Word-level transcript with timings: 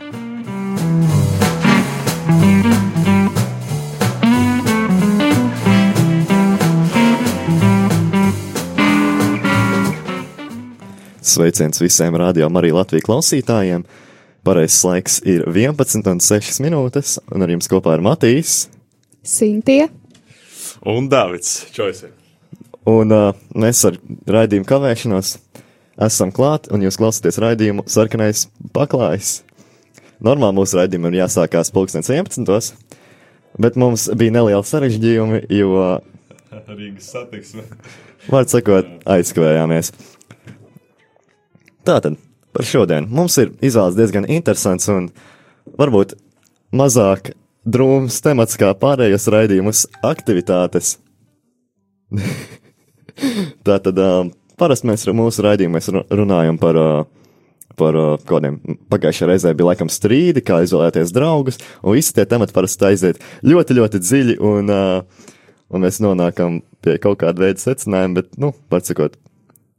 Sveiciens 0.00 0.16
visiem 11.82 12.16
rādījumam, 12.16 12.56
arī 12.56 12.70
Latvijas 12.72 13.04
klausītājiem. 13.04 13.84
Pareizais 14.40 14.84
laiks 14.88 15.18
ir 15.28 15.44
11,6 15.44 16.62
minūtes, 16.64 17.18
un 17.28 17.44
ar 17.44 17.52
jums 17.52 17.68
kopā 17.68 17.98
ir 17.98 18.04
Matīs, 18.04 18.70
Sintie 19.20 19.90
un 20.88 21.10
Dārvids 21.12 21.66
Čoisi. 21.76 22.08
Un 22.88 23.12
uh, 23.12 23.36
mēs 23.52 23.84
ar 23.84 24.00
raidījumu 24.32 24.64
kavēšanos 24.64 25.36
esam 26.08 26.32
klāt, 26.32 26.72
un 26.72 26.88
jūs 26.88 26.96
klausāties 26.96 27.36
raidījumu 27.44 27.84
sarkanais 27.84 28.46
paklājs. 28.72 29.42
Normāli 30.20 30.58
mūsu 30.58 30.76
raidījumam 30.76 31.14
ir 31.14 31.22
jāsākās 31.22 31.72
pulkstens 31.72 32.10
11. 32.12 32.74
Bet 33.60 33.76
mums 33.80 34.06
bija 34.20 34.34
neliela 34.36 34.62
sarežģījumi, 34.66 35.46
jo, 35.56 36.00
Rīgas 36.78 37.10
satiksme. 37.14 37.64
vārds 38.28 38.52
sakot, 38.54 38.88
aizkavējāmies. 39.08 39.92
Tātad 41.88 42.18
par 42.52 42.66
šodien 42.66 43.08
mums 43.08 43.38
ir 43.40 43.54
izvēles 43.64 43.96
diezgan 43.96 44.28
interesants 44.28 44.90
un 44.92 45.08
varbūt 45.80 46.16
mazāk 46.76 47.32
drūms 47.64 48.20
temats 48.24 48.58
kā 48.60 48.74
pārējos 48.76 49.28
raidījumus 49.32 49.86
aktivitātes. 50.04 50.98
Tātad 53.66 53.98
um, 54.04 54.34
parasti 54.60 54.88
mēs 54.90 55.06
ar 55.06 55.16
mūsu 55.16 55.44
raidījumu 55.46 56.04
runājam 56.12 56.60
par, 56.60 56.76
uh, 56.76 57.19
par 57.78 57.98
uh, 57.98 58.14
kādiem 58.28 58.58
pagājušajā 58.90 59.28
reizē 59.30 59.54
bija 59.56 59.70
laikam 59.70 59.90
strīdi, 59.92 60.42
kā 60.44 60.60
izvēlēties 60.64 61.14
draugus, 61.14 61.60
un 61.82 61.98
visi 61.98 62.14
tie 62.16 62.26
temati 62.28 62.56
parasti 62.56 62.88
aiziet 62.90 63.20
ļoti, 63.46 63.76
ļoti 63.78 64.02
dziļi, 64.02 64.38
un, 64.50 64.72
uh, 64.74 65.28
un 65.70 65.86
mēs 65.86 66.00
nonākam 66.04 66.60
pie 66.84 66.96
kaut 67.02 67.20
kāda 67.22 67.46
veida 67.46 67.62
secinājuma, 67.62 68.20
bet, 68.20 68.32
nu, 68.40 68.52
pārsakot, 68.72 69.18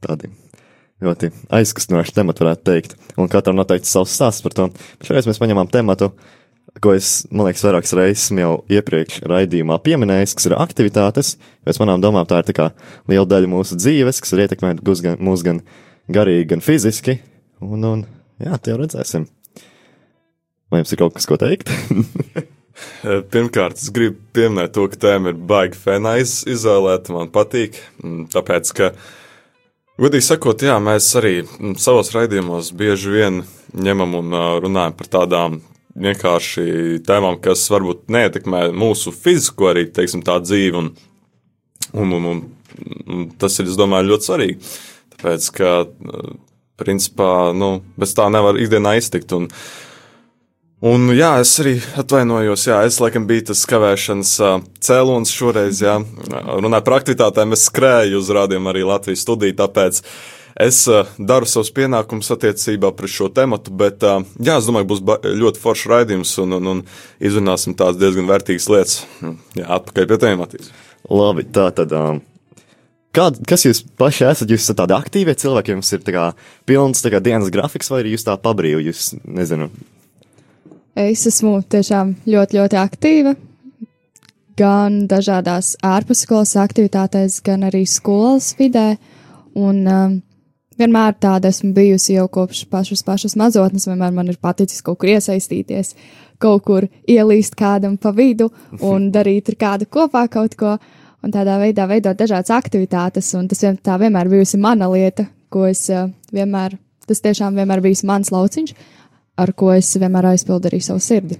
tādi 0.05 0.31
ļoti 1.01 1.31
aizkustinoši 1.53 2.13
temati, 2.15 2.43
varētu 2.43 2.67
teikt. 2.67 2.93
Un 3.19 3.29
katram 3.31 3.57
noteikti 3.57 3.89
savs 3.89 4.13
stāsts 4.13 4.43
par 4.45 4.55
to. 4.57 4.67
Šoreiz 5.05 5.27
mēs 5.29 5.41
paņemam 5.41 5.69
tematu, 5.71 6.11
ko 6.81 6.93
es, 6.95 7.25
man 7.33 7.49
liekas, 7.49 7.63
vairākas 7.65 7.95
reizes 7.97 8.29
jau 8.37 8.53
iepriekš 8.71 9.23
raidījumā 9.29 9.79
pieminējis, 9.83 10.35
kas 10.37 10.49
ir 10.49 10.57
aktivitātes. 10.61 11.35
Pēc 11.67 11.81
manām 11.81 12.03
domām 12.03 12.27
tā 12.29 12.41
ir 12.41 12.51
tā 12.51 12.57
kā 12.57 12.69
liela 13.11 13.27
daļa 13.27 13.49
mūsu 13.51 13.79
dzīves, 13.81 14.21
kas 14.21 14.35
ir 14.35 14.45
ietekmēta 14.45 15.17
mūs 15.19 15.45
gan 15.45 15.63
garīgi, 16.11 16.47
gan 16.53 16.63
fiziski. 16.65 17.19
Un, 17.61 17.85
un 17.85 18.03
jā, 18.41 18.57
tie 18.63 18.75
redzēsim. 18.77 19.27
Vai 20.71 20.81
jums 20.81 20.93
ir 20.93 21.01
kaut 21.01 21.15
kas, 21.17 21.27
ko 21.29 21.37
teikt? 21.39 21.69
Pirmkārt, 23.33 23.77
es 23.77 23.91
gribu 23.93 24.17
pieminēt 24.33 24.73
to, 24.75 24.87
ka 24.89 24.99
tēma 25.05 25.33
ir 25.33 25.41
baigi 25.49 25.77
fēnā 25.77 26.15
iz, 26.21 26.39
izvēlēta. 26.49 27.13
Man 27.13 27.31
patīk, 27.33 27.77
mm, 28.01 28.29
tāpēc, 28.33 28.71
ka, 28.77 28.91
godīgi 30.01 30.25
sakot, 30.25 30.63
jā, 30.65 30.77
mēs 30.81 31.09
arī 31.19 31.41
mm, 31.43 31.75
savos 31.81 32.13
raidījumos 32.15 32.71
bieži 32.77 33.13
vien 33.13 33.41
ņemam 33.77 34.17
un 34.21 34.39
runājam 34.63 34.97
par 34.97 35.11
tādām 35.19 35.59
vienkārši 36.01 37.01
tēmām, 37.07 37.37
kas 37.43 37.65
varbūt 37.71 38.07
neietekmē 38.13 38.69
mūsu 38.71 39.13
fizisko 39.13 39.71
arī, 39.73 39.85
teiksim, 39.91 40.23
tā 40.25 40.39
dzīvi. 40.41 40.79
Un, 40.79 40.93
un, 41.91 42.15
un, 42.15 42.29
un, 42.31 42.45
un 43.11 43.27
tas 43.37 43.59
ir, 43.59 43.67
es 43.69 43.79
domāju, 43.79 44.13
ļoti 44.13 44.29
svarīgi. 44.29 44.71
Tāpēc, 45.17 45.49
ka, 45.57 45.73
principā, 46.81 47.31
nu, 47.55 47.77
bez 48.01 48.17
tā 48.17 48.27
nevar 48.33 48.59
ikdienā 48.59 48.97
iztikt. 48.99 49.37
Un, 49.37 49.49
Un, 50.81 51.11
jā, 51.13 51.35
es 51.43 51.51
arī 51.61 51.75
atvainojos. 52.01 52.63
Jā, 52.65 52.79
es 52.89 52.95
laikam 52.97 53.27
biju 53.29 53.51
tas 53.51 53.59
kavēšanas 53.69 54.31
cēlonis 54.81 55.29
šoreiz. 55.29 55.77
Jā, 55.85 55.99
runāju 56.33 56.85
par 56.87 56.95
aktivitātēm. 56.95 57.53
Es 57.53 57.67
skrēju 57.69 58.17
uz 58.17 58.31
rādījumu 58.33 58.71
arī 58.71 58.81
Latvijas 58.89 59.21
studiju, 59.21 59.53
tāpēc 59.59 59.99
es 60.65 60.79
daru 61.21 61.49
savus 61.49 61.69
pienākumus 61.77 62.33
attiecībā 62.33 62.89
pret 62.97 63.13
šo 63.13 63.29
tematu. 63.29 63.75
Bet, 63.77 64.01
jā, 64.41 64.57
es 64.57 64.71
domāju, 64.71 64.89
būs 64.95 65.05
ļoti 65.43 65.61
foršs 65.61 65.85
raidījums 65.93 66.33
un, 66.41 66.57
un, 66.57 66.73
un 66.73 66.83
izrunāsim 67.21 67.77
tās 67.77 68.01
diezgan 68.01 68.25
vērtīgas 68.33 68.69
lietas. 68.73 68.97
Jā, 69.61 69.69
atpakaļ 69.77 70.09
pie 70.09 70.21
tēmatīs. 70.25 70.73
Labi, 71.13 71.45
tā 71.45 71.69
tad. 71.77 71.93
Um, 71.93 72.25
kā, 73.15 73.29
kas 73.47 73.65
jūs 73.67 73.83
paši 73.99 74.27
esat? 74.29 74.51
Jūs 74.51 74.65
esat 74.65 74.81
tādi 74.81 74.95
aktīvi 74.97 75.35
cilvēki, 75.43 75.75
jums 75.75 75.91
ir 75.95 76.03
kā 76.07 76.27
pilns 76.69 77.03
kā 77.03 77.23
dienas 77.23 77.51
grafiks, 77.53 77.91
vai 77.91 78.03
arī 78.03 78.15
jūs 78.15 78.27
tā 78.27 78.37
pabrīvi, 78.41 78.87
jūs 78.89 79.13
nezinu. 79.25 79.69
Es 80.97 81.23
esmu 81.27 81.61
tiešām 81.71 82.17
ļoti, 82.27 82.57
ļoti 82.59 82.79
aktīva. 82.79 83.35
Gan 84.59 85.05
dažādās 85.09 85.77
ārpusskolas 85.87 86.57
aktivitātēs, 86.59 87.39
gan 87.45 87.63
arī 87.69 87.85
skolas 87.87 88.51
vidē. 88.59 88.97
Un 89.55 89.79
um, 89.87 90.17
vienmēr 90.79 91.15
tāda 91.23 91.51
esmu 91.51 91.71
bijusi 91.75 92.17
jau 92.17 92.27
kopš 92.31 92.65
pašas, 92.71 93.05
pašas 93.07 93.37
mazotnes. 93.39 93.87
Vienmēr 93.87 94.11
man 94.15 94.31
ir 94.31 94.39
paticis 94.41 94.83
kaut 94.83 94.99
kur 95.01 95.13
iesaistīties, 95.13 95.95
kaut 96.41 96.65
kur 96.67 96.87
ielīst 97.09 97.55
kādam 97.55 97.95
pa 98.01 98.11
vidu 98.15 98.51
un 98.83 99.07
darīt 99.15 99.53
ar 99.53 99.59
kādu 99.65 99.87
kopā 99.87 100.27
kaut 100.31 100.59
ko. 100.59 100.75
Un 101.21 101.33
tādā 101.33 101.59
veidā 101.61 101.85
veidot 101.89 102.17
dažādas 102.17 102.53
aktivitātes. 102.55 103.33
Un 103.37 103.47
tas 103.51 103.61
vien, 103.61 103.77
tā 103.77 103.99
vienmēr 104.01 104.29
bijusi 104.31 104.57
mana 104.57 104.89
lieta, 104.89 105.27
ko 105.53 105.67
es 105.69 105.83
uh, 105.93 106.09
vienmēr, 106.33 106.79
tas 107.07 107.21
tiešām 107.21 107.59
vienmēr 107.59 107.83
bijis 107.83 108.05
mans 108.07 108.33
lauciņš 108.33 108.73
ar 109.41 109.53
ko 109.57 109.71
es 109.75 109.89
vienmēr 109.99 110.31
aizpildu 110.33 110.69
arī 110.69 110.81
savu 110.83 111.01
sirdi. 111.03 111.39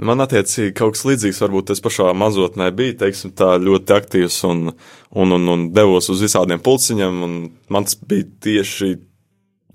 Man 0.00 0.22
attiecīgi 0.24 0.72
kaut 0.78 0.94
kas 0.94 1.04
līdzīgs, 1.04 1.42
varbūt 1.44 1.74
es 1.74 1.82
pašā 1.84 2.06
mazotnē 2.16 2.70
biju, 2.72 2.96
teiksim, 3.02 3.34
tā 3.36 3.52
ļoti 3.60 3.96
aktīvs 3.98 4.38
un, 4.48 4.70
un, 5.12 5.34
un, 5.36 5.48
un 5.54 5.66
devos 5.76 6.08
uz 6.12 6.22
visādiem 6.24 6.62
pulciņiem, 6.64 7.18
un 7.26 7.34
man 7.68 7.88
tas 7.88 7.98
bija 8.08 8.24
tieši, 8.46 8.94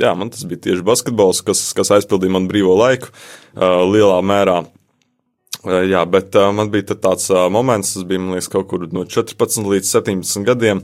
jā, 0.01 0.15
man 0.17 0.33
tas 0.33 0.47
bija 0.49 0.63
tieši 0.63 0.85
basketbols, 0.87 1.43
kas, 1.45 1.61
kas 1.77 1.93
aizpildīja 1.99 2.33
man 2.39 2.49
brīvo 2.49 2.73
laiku 2.79 3.11
uh, 3.11 3.83
lielā 3.85 4.17
mērā. 4.25 4.63
Uh, 5.65 5.81
jā, 5.89 6.03
bet 6.05 6.35
uh, 6.37 6.51
man 6.53 6.69
bija 6.73 6.93
tāds 6.93 7.25
uh, 7.33 7.47
moments, 7.49 7.95
tas 7.95 8.05
bija, 8.05 8.21
liekas, 8.21 8.49
kaut 8.53 8.67
kur 8.69 8.85
no 8.93 9.01
14 9.09 9.65
līdz 9.65 9.89
17 9.89 10.45
gadiem, 10.45 10.83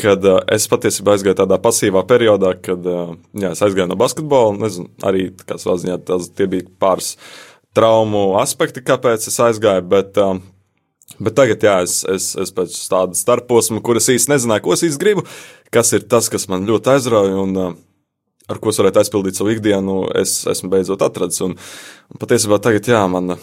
kad 0.00 0.24
uh, 0.24 0.38
es 0.52 0.64
patiesībā 0.72 1.12
aizgāju 1.16 1.36
tādā 1.42 1.58
pasīvā 1.60 2.00
periodā, 2.08 2.54
kad 2.56 2.86
uh, 2.88 3.12
jā, 3.36 3.52
es 3.52 3.60
aizgāju 3.66 3.90
no 3.90 3.98
basketbola, 4.00 4.56
nezinu, 4.62 4.88
arī 5.04 5.28
savā 5.52 5.76
ziņā 5.82 5.98
tās, 6.08 6.30
bija 6.40 6.64
pāris 6.80 7.14
traumu 7.76 8.38
aspekti, 8.40 8.84
kāpēc 8.84 9.28
es 9.28 9.36
aizgāju, 9.50 9.84
bet, 9.92 10.16
um, 10.22 10.40
bet 11.20 11.36
tagad, 11.36 11.68
jā, 11.68 11.76
es, 11.84 11.98
es, 12.08 12.30
es 12.40 12.54
pēc 12.56 12.78
tāda 12.88 13.18
starposma, 13.20 13.84
kuras 13.84 14.08
īsti 14.12 14.32
nezināju, 14.32 14.64
ko 14.64 14.76
es 14.78 14.86
īsti 14.88 15.02
gribu, 15.02 15.26
kas 15.76 15.92
ir 15.92 16.08
tas, 16.08 16.32
kas 16.32 16.48
man 16.48 16.64
ļoti 16.68 16.94
aizrauja 16.94 17.36
un 17.42 17.60
uh, 17.60 17.76
ar 18.48 18.62
ko 18.62 18.72
es 18.72 18.80
varētu 18.80 19.02
aizpildīt 19.02 19.36
savu 19.38 19.52
ikdienu, 19.52 20.06
es 20.16 20.38
esmu 20.48 20.70
beidzot 20.72 21.04
atradis. 21.04 21.42
Un, 21.44 21.56
un 22.12 22.20
patiesībā 22.22 22.60
tagad, 22.62 22.88
jā, 22.88 23.02
man 23.10 23.36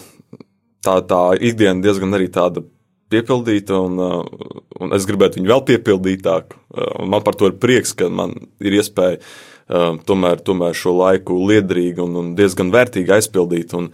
tā, 0.84 0.98
tā 1.08 1.20
ikdiena 1.40 1.82
diezgan 1.84 2.16
arī 2.16 2.28
tāda 2.32 2.64
piepildīta, 3.12 3.78
un, 3.86 3.98
uh, 4.00 4.54
un 4.82 4.94
es 4.96 5.06
gribētu 5.08 5.38
viņu 5.38 5.50
vēl 5.50 5.64
piepildītāku. 5.70 6.58
Uh, 6.72 7.04
man 7.10 7.24
par 7.26 7.38
to 7.38 7.50
ir 7.50 7.58
prieks, 7.60 7.94
ka 7.96 8.08
man 8.12 8.34
ir 8.64 8.78
iespēja 8.78 9.20
uh, 9.20 10.00
tomēr, 10.08 10.42
tomēr 10.44 10.76
šo 10.78 10.96
laiku 10.98 11.38
liederīgi 11.50 12.02
un, 12.04 12.16
un 12.20 12.32
diezgan 12.38 12.72
vērtīgi 12.74 13.14
aizpildīt. 13.18 13.76
Un, 13.78 13.90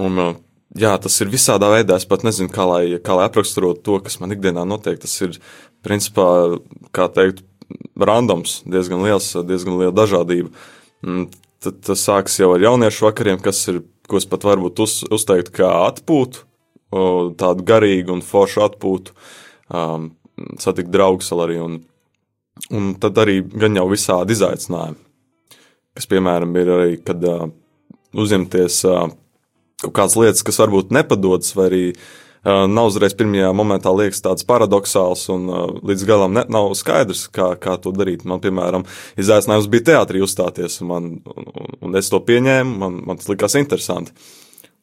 un, 0.00 0.24
jā, 0.78 0.94
tas 1.02 1.20
ir 1.22 1.32
visādā 1.32 1.70
veidā. 1.74 1.98
Es 2.00 2.08
pat 2.10 2.26
nezinu, 2.26 2.52
kā 2.52 2.66
lai, 2.70 2.82
kā 3.04 3.18
lai 3.18 3.28
apraksturotu 3.30 3.84
to, 3.86 4.00
kas 4.08 4.18
man 4.22 4.34
ikdienā 4.34 4.66
notiek. 4.68 4.98
Tas 5.02 5.14
ir, 5.26 5.38
principā, 5.86 6.28
kā 6.96 7.08
teikt, 7.12 7.44
randoms, 8.00 8.62
diezgan 8.68 9.04
liels, 9.04 9.30
diezgan 9.46 9.80
liela 9.80 9.94
dažādība. 9.94 10.52
Mm, 11.04 11.30
Tad 11.64 11.78
tas 11.80 12.02
sākas 12.04 12.34
jau 12.36 12.50
ar 12.52 12.60
jauniešu 12.60 13.06
vakariem, 13.06 13.38
kas 13.40 13.62
ir, 13.72 13.78
ko 14.08 14.20
es 14.20 14.26
pat 14.28 14.44
varbūt 14.46 14.82
uz, 14.84 14.98
uzteiktu 15.14 15.54
kā 15.60 15.70
atpūtu, 15.88 16.44
tādu 17.40 17.66
garīgu 17.66 18.14
un 18.14 18.22
foršu 18.24 18.62
atpūtu, 18.68 19.14
um, 19.74 20.12
satikt 20.62 20.92
draugus 20.94 21.32
arī, 21.34 21.58
un, 21.62 21.80
un 22.74 22.92
tad 23.02 23.18
arī 23.22 23.40
gan 23.54 23.76
jau 23.80 23.86
visādi 23.90 24.36
izaicinājumi, 24.36 25.00
kas, 25.94 26.08
piemēram, 26.10 26.54
ir 26.60 26.72
arī, 26.76 26.98
kad 27.06 27.24
uh, 27.28 27.48
uzņemties 28.14 28.82
uh, 28.90 29.08
kaut 29.82 29.96
kādas 29.96 30.18
lietas, 30.20 30.44
kas 30.46 30.60
varbūt 30.62 30.94
nepadodas, 30.94 31.54
vai 31.58 31.70
arī 31.70 31.84
uh, 31.92 32.06
nav 32.44 32.90
uzreiz 32.90 33.14
pirmajā 33.16 33.50
momentā 33.56 33.92
liekas 33.96 34.20
tāds 34.24 34.44
paradoxāls 34.48 35.26
un 35.32 35.48
līdz 35.80 36.06
galam 36.08 36.34
ne, 36.36 36.44
nav 36.52 36.74
skaidrs, 36.76 37.26
kā, 37.32 37.54
kā 37.60 37.78
to 37.80 37.92
darīt. 37.96 38.26
Man, 38.28 38.42
piemēram, 38.44 38.84
izaicinājums 39.20 39.68
bija 39.72 39.88
teātrī 39.92 40.20
uzstāties, 40.24 40.80
un, 40.82 40.90
man, 40.90 41.10
un, 41.24 41.76
un 41.80 42.00
es 42.00 42.12
to 42.12 42.20
pieņēmu, 42.20 42.76
man, 42.82 43.00
man 43.08 43.20
tas 43.20 43.30
likās 43.32 43.56
interesanti. 43.60 44.12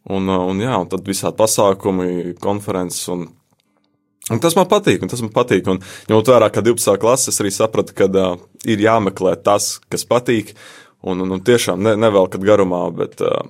Un, 0.10 0.26
un, 0.26 0.62
jā, 0.62 0.74
un 0.82 0.90
tad 0.90 1.06
visādi 1.06 1.38
pasākumi, 1.38 2.34
konferences. 2.42 3.06
Un, 3.14 3.28
un 4.34 4.42
tas 4.42 4.58
man 4.58 4.70
patīk, 4.70 5.04
un 5.06 5.12
tas 5.12 5.22
man 5.22 5.34
patīk. 5.36 5.70
Un, 5.70 5.82
ņemot 6.10 6.34
vērā, 6.34 6.50
ka 6.54 6.66
12. 6.66 6.98
klases, 7.02 7.36
es 7.36 7.44
arī 7.44 7.54
sapratu, 7.54 7.94
ka 7.98 8.10
uh, 8.10 8.42
ir 8.66 8.82
jāmeklē 8.82 9.36
tas, 9.46 9.76
kas 9.94 10.08
patīk. 10.10 10.56
un, 11.02 11.22
un, 11.22 11.38
un 11.38 11.42
tiešām 11.42 11.82
ne, 11.82 11.96
nevelkat 11.98 12.42
garumā, 12.46 12.84
bet 12.94 13.22
uh, 13.26 13.46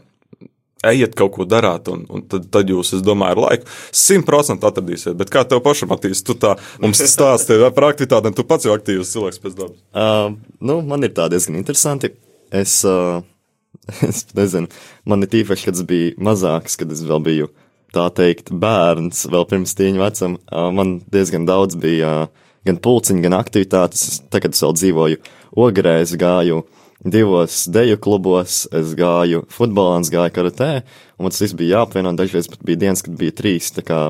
ejiet 0.87 1.15
kaut 1.17 1.33
ko 1.35 1.45
darāt, 1.45 1.89
un, 1.91 2.03
un 2.09 2.23
tad, 2.29 2.47
tad 2.53 2.69
jūs, 2.71 2.93
es 2.97 3.03
domāju, 3.05 3.35
ar 3.35 3.41
laiku 3.45 3.69
simtprocentīgi 4.03 4.69
atradīsiet. 4.71 5.17
Bet 5.19 5.33
kā 5.33 5.43
tev 5.47 5.61
pašam 5.65 5.93
attīstīs, 5.93 6.25
tu 6.27 6.37
tā 6.41 6.55
mums 6.81 7.01
stāsti 7.11 7.59
par 7.75 7.91
aktivitātēm, 7.91 8.35
tu 8.37 8.45
pats 8.47 8.67
jau 8.67 8.75
aktīvs 8.75 9.13
cilvēks 9.13 9.41
pēc 9.43 9.57
dabas. 9.59 9.77
Uh, 9.93 10.33
nu, 10.63 10.79
man 10.85 11.05
ir 11.05 11.13
tā 11.17 11.29
diezgan 11.31 11.59
interesanti. 11.59 12.13
Es, 12.51 12.79
uh, 12.87 13.21
es 14.09 14.25
nezinu, 14.37 14.71
man 15.07 15.25
ir 15.25 15.31
tīpaši, 15.35 15.69
kad 15.69 15.77
es 15.77 15.87
biju 15.87 16.15
mazāks, 16.23 16.79
kad 16.81 16.91
es 16.93 17.05
vēl 17.05 17.23
biju 17.29 17.51
tā 17.95 18.07
teikt 18.15 18.53
bērns, 18.55 19.25
vēl 19.31 19.47
pirms 19.49 19.75
tīņa 19.77 20.01
vecuma. 20.01 20.41
Uh, 20.49 20.69
man 20.75 20.99
diezgan 21.13 21.45
daudz 21.49 21.77
bija 21.79 22.13
uh, 22.25 22.51
gan 22.67 22.81
pulciņu, 22.81 23.25
gan 23.27 23.37
aktivitātes. 23.37 24.21
Tagad 24.33 24.57
es 24.57 24.65
vēl 24.65 24.77
dzīvoju 24.79 25.25
Ogrē, 25.61 25.97
es 25.99 26.13
gāju 26.15 26.61
uh, 26.61 26.80
divos 27.03 27.65
deju 27.67 27.97
klubos, 27.97 28.65
es 28.71 28.93
gāju 28.97 29.43
futbolā, 29.51 29.99
es 30.01 30.11
gāju 30.13 30.33
karatē, 30.35 30.69
un 31.17 31.31
tas 31.31 31.41
viss 31.41 31.57
bija 31.57 31.79
jāapvieno. 31.79 32.13
Dažreiz 32.17 32.49
pat 32.51 32.61
bija 32.65 32.83
dienas, 32.85 33.01
kad 33.05 33.15
bija 33.17 33.33
trīs 33.35 33.71
kā, 33.85 34.01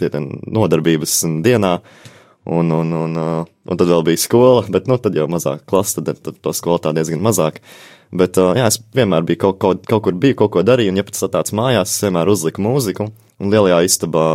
nodarbības 0.00 1.18
dienā, 1.44 1.74
un, 2.44 2.72
un, 2.72 2.94
un, 3.00 3.18
uh, 3.20 3.52
un 3.68 3.80
tad 3.80 3.92
vēl 3.92 4.06
bija 4.08 4.20
skola, 4.20 4.64
bet 4.72 4.88
nu, 4.88 4.98
tad 5.00 5.16
jau 5.16 5.28
mazāk 5.30 5.64
klasa, 5.68 6.00
tad, 6.04 6.20
tad 6.24 6.40
to 6.40 6.56
skolu 6.56 6.80
tā 6.80 6.94
diezgan 6.96 7.22
mazāk. 7.24 7.60
Bet 8.14 8.38
uh, 8.40 8.52
jā, 8.56 8.68
es 8.72 8.80
vienmēr 8.96 9.24
biju 9.26 9.44
kaut, 9.46 9.60
kaut, 9.60 9.86
kaut 9.88 10.04
kur, 10.06 10.16
biju 10.16 10.40
kaut 10.44 10.56
ko 10.56 10.64
darīju, 10.64 10.92
un 10.92 11.00
ja 11.00 11.06
pats 11.06 11.24
tāds 11.28 11.56
mājās, 11.56 11.92
es 11.92 12.04
vienmēr 12.04 12.30
uzliku 12.30 12.64
mūziku, 12.64 13.08
un 13.40 13.52
lielajā 13.52 13.84
istabā 13.88 14.26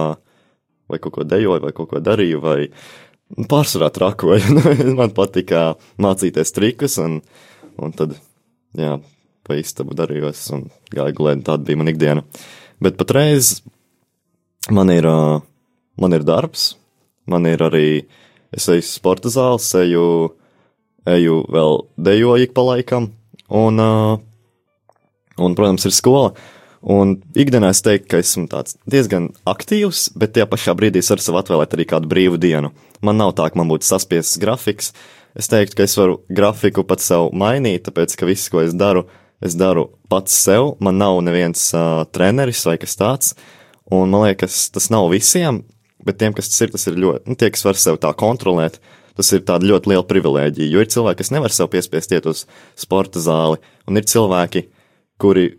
vai 0.90 0.98
kaut 1.02 1.20
ko 1.20 1.26
dejoju, 1.26 1.62
vai 1.64 1.74
kaut 1.74 1.90
ko 1.92 2.02
darīju, 2.02 2.42
vai 2.42 2.72
pārsvarā 3.50 3.92
trakoju. 3.94 4.58
Man 5.00 5.14
patika 5.14 5.76
mācīties 6.02 6.54
trikus, 6.56 6.98
un, 7.02 7.22
uh, 7.22 7.49
Un 7.80 7.94
tad, 7.96 8.16
jā, 8.78 8.98
pa 9.48 9.58
istabu 9.60 9.96
darījos 9.98 10.42
un 10.56 10.68
gāju 10.94 11.16
gulēt. 11.20 11.46
Tāda 11.48 11.66
bija 11.66 11.80
mana 11.80 11.94
ikdiena. 11.94 12.26
Bet 12.84 13.00
patreiz 13.00 13.60
man 14.72 14.92
ir, 14.94 15.08
man 16.00 16.16
ir 16.16 16.26
darbs, 16.28 16.74
man 17.30 17.48
ir 17.50 17.64
arī, 17.66 17.88
es 18.56 18.68
eju 18.72 18.86
sporta 18.86 19.32
zāles, 19.32 19.68
eju, 19.80 20.06
eju 21.10 21.42
vēl 21.52 21.84
dejoju 22.10 22.48
ik 22.48 22.56
pa 22.56 22.66
laikam, 22.74 23.12
un, 23.50 23.84
un, 25.40 25.58
protams, 25.58 25.88
ir 25.88 25.96
skola. 25.96 26.34
Un 26.80 27.18
ikdienā 27.36 27.74
es 27.74 27.82
teiktu, 27.84 28.08
ka 28.08 28.22
esmu 28.24 28.46
diezgan 28.88 29.34
aktīvs, 29.50 30.14
bet 30.16 30.38
tajā 30.38 30.46
pašā 30.48 30.76
brīdī 30.80 31.02
es 31.04 31.12
varu 31.12 31.26
sev 31.26 31.40
atvēlēt 31.42 31.76
arī 31.76 31.86
kādu 31.90 32.08
brīvu 32.12 32.40
dienu. 32.40 32.72
Man 33.04 33.20
nav 33.20 33.34
tā, 33.36 33.50
ka 33.52 33.60
man 33.60 33.68
būtu 33.68 33.88
saspiests 33.88 34.40
grafiks, 34.40 34.94
uh, 34.94 35.19
Es 35.40 35.48
teiktu, 35.48 35.78
ka 35.80 35.86
es 35.88 35.96
varu 35.96 36.18
grafiku 36.36 36.84
pat 36.84 37.00
sev 37.00 37.30
mainīt, 37.32 37.86
tāpēc 37.86 38.12
ka 38.20 38.28
viss, 38.28 38.50
ko 38.52 38.60
es 38.60 38.74
daru, 38.76 39.06
es 39.40 39.54
daru 39.56 39.86
pats 40.12 40.34
sev. 40.36 40.74
Man 40.84 40.98
nav 41.00 41.22
neviens 41.24 41.62
uh, 41.72 42.02
treneris 42.12 42.66
vai 42.68 42.76
kas 42.82 42.98
tāds. 43.00 43.38
Un 43.88 44.12
man 44.12 44.26
liekas, 44.26 44.66
tas 44.76 44.90
nav 44.92 45.08
visiem, 45.14 45.62
bet 46.04 46.20
tiem, 46.20 46.36
kas 46.36 46.52
tas 46.52 46.66
ir, 46.66 46.74
tas 46.74 46.84
ir 46.92 47.00
ļoti, 47.00 47.24
nu, 47.32 47.38
tie, 47.40 47.48
kas 47.56 47.64
var 47.64 47.80
sev 47.80 48.02
tā 48.04 48.12
kontrolēt, 48.20 48.82
tas 49.16 49.32
ir 49.32 49.46
tāda 49.48 49.70
ļoti 49.70 49.94
liela 49.94 50.04
privilēģija. 50.10 50.74
Jo 50.74 50.84
ir 50.84 50.92
cilvēki, 50.92 51.22
kas 51.24 51.32
nevar 51.32 51.56
sev 51.56 51.72
piespiest 51.72 52.18
iet 52.18 52.28
uz 52.30 52.44
sporta 52.78 53.24
zāli, 53.24 53.62
un 53.88 54.02
ir 54.02 54.12
cilvēki, 54.12 54.66
kuri, 55.24 55.54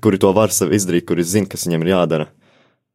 kuri 0.00 0.22
to 0.24 0.32
var 0.32 0.56
sev 0.56 0.72
izdarīt, 0.72 1.04
kuri 1.10 1.28
zina, 1.34 1.52
kas 1.52 1.68
viņiem 1.68 1.84
ir 1.84 1.92
jādara. 1.92 2.30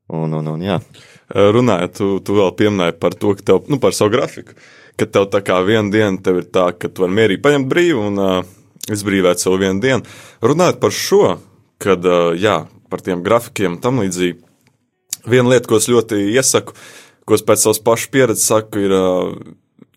Un, 0.10 0.34
un, 0.34 0.50
un, 0.56 0.66
jā. 0.66 0.81
Runājot, 1.30 1.94
tu, 1.94 2.12
tu 2.25 2.42
vēl 2.42 2.52
pieminēji 2.58 2.98
par 3.06 3.14
to, 3.22 3.38
ka 3.38 3.52
tev, 3.52 3.64
nu, 3.69 3.78
par 3.84 3.94
savu 3.94 4.16
grafiku 4.18 4.58
ka 4.98 5.08
tev 5.10 5.28
tā 5.34 5.44
kā 5.46 5.60
viena 5.66 5.92
diena 5.94 6.18
tev 6.24 6.42
ir 6.42 6.48
tā, 6.54 6.70
ka 6.74 6.90
tu 6.90 7.06
vari 7.06 7.18
mierīgi 7.20 7.44
paņemt 7.44 7.70
brīvu 7.70 8.08
un 8.10 8.22
uh, 8.22 8.40
izbrīvēt 8.94 9.44
savu 9.44 9.62
vienu 9.62 9.82
dienu. 9.84 10.18
Runājot 10.46 10.82
par 10.82 10.96
šo, 10.96 11.22
kad, 11.84 12.06
uh, 12.08 12.34
jā, 12.38 12.64
par 12.92 13.04
tiem 13.06 13.24
grafikiem 13.26 13.76
un 13.76 13.84
tam 13.84 14.02
līdzīgi, 14.04 14.40
viena 15.30 15.54
lieta, 15.54 15.70
ko 15.70 15.80
es 15.82 15.90
ļoti 15.92 16.24
iesaku, 16.34 16.76
ko 17.28 17.38
es 17.38 17.46
pēc 17.46 17.64
savas 17.66 17.82
pašas 17.84 18.12
pieredzes 18.14 18.50
saku, 18.50 18.86
ir 18.88 18.96
uh, 18.98 19.32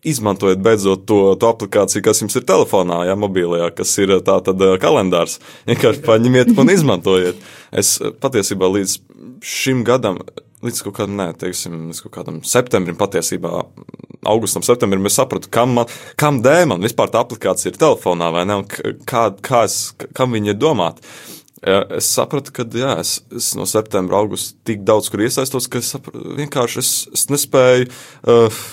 izmantojiet 0.07 0.61
beidzot 0.65 1.05
to, 1.09 1.19
to 1.39 1.49
aplikāciju, 1.49 2.03
kas 2.05 2.21
jums 2.23 2.37
ir 2.37 2.45
telefonā, 2.49 3.03
jā, 3.09 3.17
mobilajā, 3.19 3.69
kas 3.77 3.93
ir 4.01 4.15
tā 4.25 4.37
tad 4.45 4.61
kalendārs. 4.81 5.37
Vienkārši 5.69 6.05
paņemiet 6.05 6.55
un 6.57 6.73
izmantojiet. 6.73 7.41
Es 7.71 7.99
patiesībā 8.21 8.69
līdz 8.77 8.97
šim 9.45 9.85
gadam 9.87 10.19
līdz 10.65 10.83
kaut 10.85 10.97
kādam, 10.99 11.17
nē, 11.19 11.27
teiksim, 11.41 11.89
līdz 11.89 12.03
kaut 12.05 12.15
kādam 12.19 12.39
septembrim, 12.47 12.97
patiesībā 12.99 13.51
augustam, 14.29 14.63
septembrim, 14.65 15.05
es 15.09 15.17
sapratu, 15.17 15.49
kam, 15.53 15.75
man, 15.79 15.91
kam 16.19 16.41
dēļ 16.45 16.67
man 16.71 16.85
vispār 16.85 17.11
tā 17.13 17.21
aplikācija 17.25 17.73
ir 17.73 17.81
telefonā, 17.81 18.31
vai 18.33 18.47
ne, 18.49 18.61
un 18.61 18.97
kā, 19.09 19.29
kā 19.43 19.65
es, 19.67 19.83
kam 20.17 20.35
viņa 20.37 20.53
ir 20.53 20.59
domāta. 20.61 21.13
Es 21.61 22.07
sapratu, 22.09 22.49
ka 22.55 22.65
jā, 22.73 22.95
es, 23.03 23.19
es 23.37 23.51
no 23.53 23.67
septembra, 23.69 24.17
augusta 24.17 24.57
tik 24.65 24.81
daudz 24.85 25.11
kur 25.13 25.21
iesaistos, 25.21 25.67
ka 25.69 25.77
es 25.77 25.91
sapratu, 25.93 26.33
vienkārši 26.39 26.79
es, 26.81 26.89
es 27.13 27.27
nespēju. 27.29 27.85
Uh, 28.25 28.63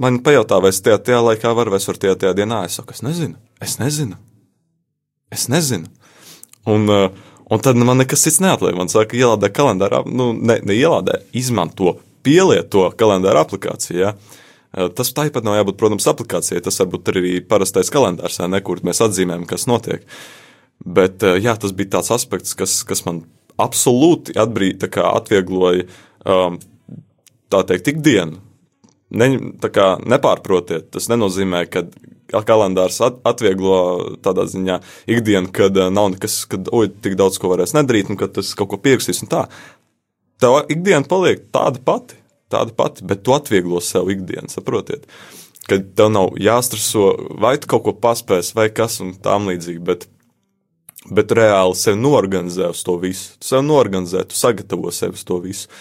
man 0.00 0.22
pajautā, 0.24 0.56
vai 0.64 0.72
es 0.72 0.80
tajā, 0.80 0.96
tajā 1.04 1.20
laikā 1.26 1.52
varu, 1.58 1.74
vai 1.74 1.80
es 1.82 1.88
varu 1.90 2.00
tajā, 2.06 2.16
tajā 2.22 2.32
dienā. 2.40 2.62
Es 2.64 2.78
saku, 2.80 2.96
es 2.96 3.04
nezinu, 3.04 3.36
es 3.60 3.76
nezinu. 3.82 4.16
Es 5.28 5.44
nezinu. 5.52 5.92
Un, 6.72 6.88
uh, 6.88 7.27
Un 7.48 7.62
tad 7.64 7.78
man 7.80 8.00
nekas 8.02 8.26
cits 8.26 8.42
neatliek. 8.44 8.76
Man 8.76 8.90
saka, 8.92 9.16
ielādē 9.16 9.48
kalendārā, 9.54 10.02
nu, 10.04 10.30
ne, 10.36 10.58
ne 10.64 10.76
ielādē, 10.76 11.22
izmanto, 11.36 11.96
pielieto 12.26 12.88
kalendāra 13.00 13.44
aplikāciju. 13.46 14.00
Ja? 14.02 14.12
Tas 14.94 15.14
tāpat 15.16 15.46
nav 15.46 15.56
jābūt, 15.56 15.78
protams, 15.80 16.08
aplikācijai. 16.10 16.60
Tas 16.64 16.80
var 16.82 16.90
būt 16.92 17.12
arī 17.14 17.38
parastais 17.48 17.92
kalendārs, 17.92 18.40
ne, 18.44 18.60
kur 18.64 18.82
mēs 18.84 19.00
atzīmējam, 19.04 19.46
kas 19.48 19.64
notiek. 19.70 20.04
Bet 20.84 21.24
jā, 21.40 21.56
tas 21.58 21.72
bija 21.74 21.96
tāds 21.96 22.12
aspekts, 22.14 22.52
kas, 22.58 22.82
kas 22.86 23.02
man 23.08 23.24
absolūti 23.58 24.36
atbrīd, 24.38 24.84
atviegloja 25.02 25.88
um, 26.28 26.60
tā 27.50 27.64
teikt, 27.66 27.94
ikdienu. 27.94 28.42
Ne, 29.08 29.30
nepārprotiet, 30.12 30.90
tas 30.92 31.08
nenozīmē, 31.08 31.64
ka 31.72 31.86
kalendārs 32.28 33.00
atvieglo 33.02 34.16
tādā 34.24 34.44
ziņā 34.48 34.78
ikdienu, 35.10 35.50
kad 35.54 35.76
eh, 35.76 35.90
nav 35.94 36.12
nekas, 36.14 36.42
kad 36.50 36.68
oi, 36.74 36.88
tik 36.88 37.16
daudz 37.18 37.40
ko 37.40 37.52
varēs 37.52 37.74
nedarīt, 37.76 38.12
un 38.12 38.20
kad 38.20 38.34
tas 38.36 38.54
kaut 38.58 38.72
ko 38.72 38.80
pierakstīs. 38.82 39.24
Tev 40.38 40.60
ikdiena 40.70 41.04
paliek 41.08 41.48
tāda 41.54 41.80
pati, 41.84 42.18
tāda 42.52 42.74
pati, 42.76 43.06
bet 43.08 43.24
tu 43.26 43.34
atvieglo 43.34 43.80
sev 43.84 44.10
ikdienu, 44.12 44.50
saprotiet? 44.52 45.08
Kad 45.68 45.92
tev 45.98 46.12
nav 46.14 46.36
jāstreso, 46.40 47.10
vai 47.40 47.56
tu 47.60 47.68
kaut 47.68 47.84
ko 47.86 47.96
paspēsi, 47.96 48.54
vai 48.56 48.68
kas 48.72 49.00
un 49.04 49.16
tam 49.24 49.50
līdzīgi, 49.50 49.82
bet, 49.84 50.06
bet 51.12 51.34
reāli 51.36 51.76
sevi 51.76 52.00
norganizē 52.00 52.70
uz 52.72 52.84
to 52.86 52.96
visu. 53.02 53.34
Tu 53.40 53.50
sev 53.50 53.64
norganizē, 53.66 54.24
tu 54.28 54.38
sagatavo 54.38 54.92
sevi 54.94 55.18
uz 55.18 55.26
to 55.28 55.40
visu. 55.44 55.72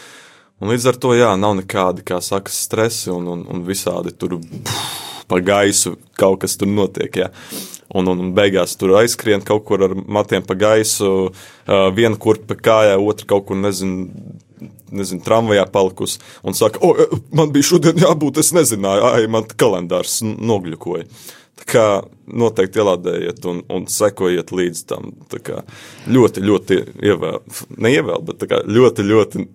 Un 0.58 0.74
līdz 0.74 0.88
ar 0.90 0.98
to, 0.98 1.12
jā, 1.14 1.30
nav 1.38 1.54
nekādi, 1.60 2.02
kā 2.08 2.18
saka, 2.24 2.50
stresi 2.50 3.14
un, 3.14 3.30
un, 3.30 3.46
un 3.54 3.62
visādi 3.68 4.16
tur. 4.18 4.40
Pff, 4.42 5.07
pa 5.28 5.40
gaisu 5.44 5.96
kaut 6.20 6.42
kas 6.44 6.58
tur 6.58 6.70
notiek. 6.72 7.24
Ja. 7.24 7.30
Un, 7.96 8.10
un, 8.12 8.34
beigās 8.36 8.76
tur 8.80 8.98
aizskrien 9.00 9.44
kaut 9.48 9.64
kur 9.68 9.86
ar 9.88 9.96
matiem 9.96 10.44
pa 10.44 10.58
gaisu, 10.60 11.32
viena 11.96 12.20
kurpa 12.20 12.58
kājā, 12.60 12.98
otra 13.00 13.30
kaut 13.36 13.48
kur 13.50 13.60
nezinu. 13.60 14.10
Nezinu, 14.88 15.20
tramvajā 15.22 15.66
palikusi 15.70 16.22
un 16.48 16.56
saka, 16.56 16.80
o, 16.82 17.20
man 17.36 17.50
bija 17.54 17.68
šodien 17.68 18.00
jābūt, 18.00 18.40
es 18.40 18.54
nezināju, 18.56 19.04
ai, 19.04 19.26
man 19.30 19.44
kalendārs 19.60 20.22
nogļukoja. 20.24 21.04
Tā 21.60 21.68
kā 21.68 21.84
noteikti 22.32 22.80
ielādējiet 22.82 23.46
un, 23.52 23.60
un 23.74 23.86
sekojiet 23.92 24.54
līdz 24.56 24.84
tam. 24.88 25.12
Kā, 25.44 25.60
ļoti, 26.08 26.44
ļoti 26.48 26.80
ievēl, 27.04 27.42
neievēl, 27.84 28.24
bet 28.30 28.48
kā, 28.50 28.62
ļoti, 28.64 29.06
ļoti 29.12 29.46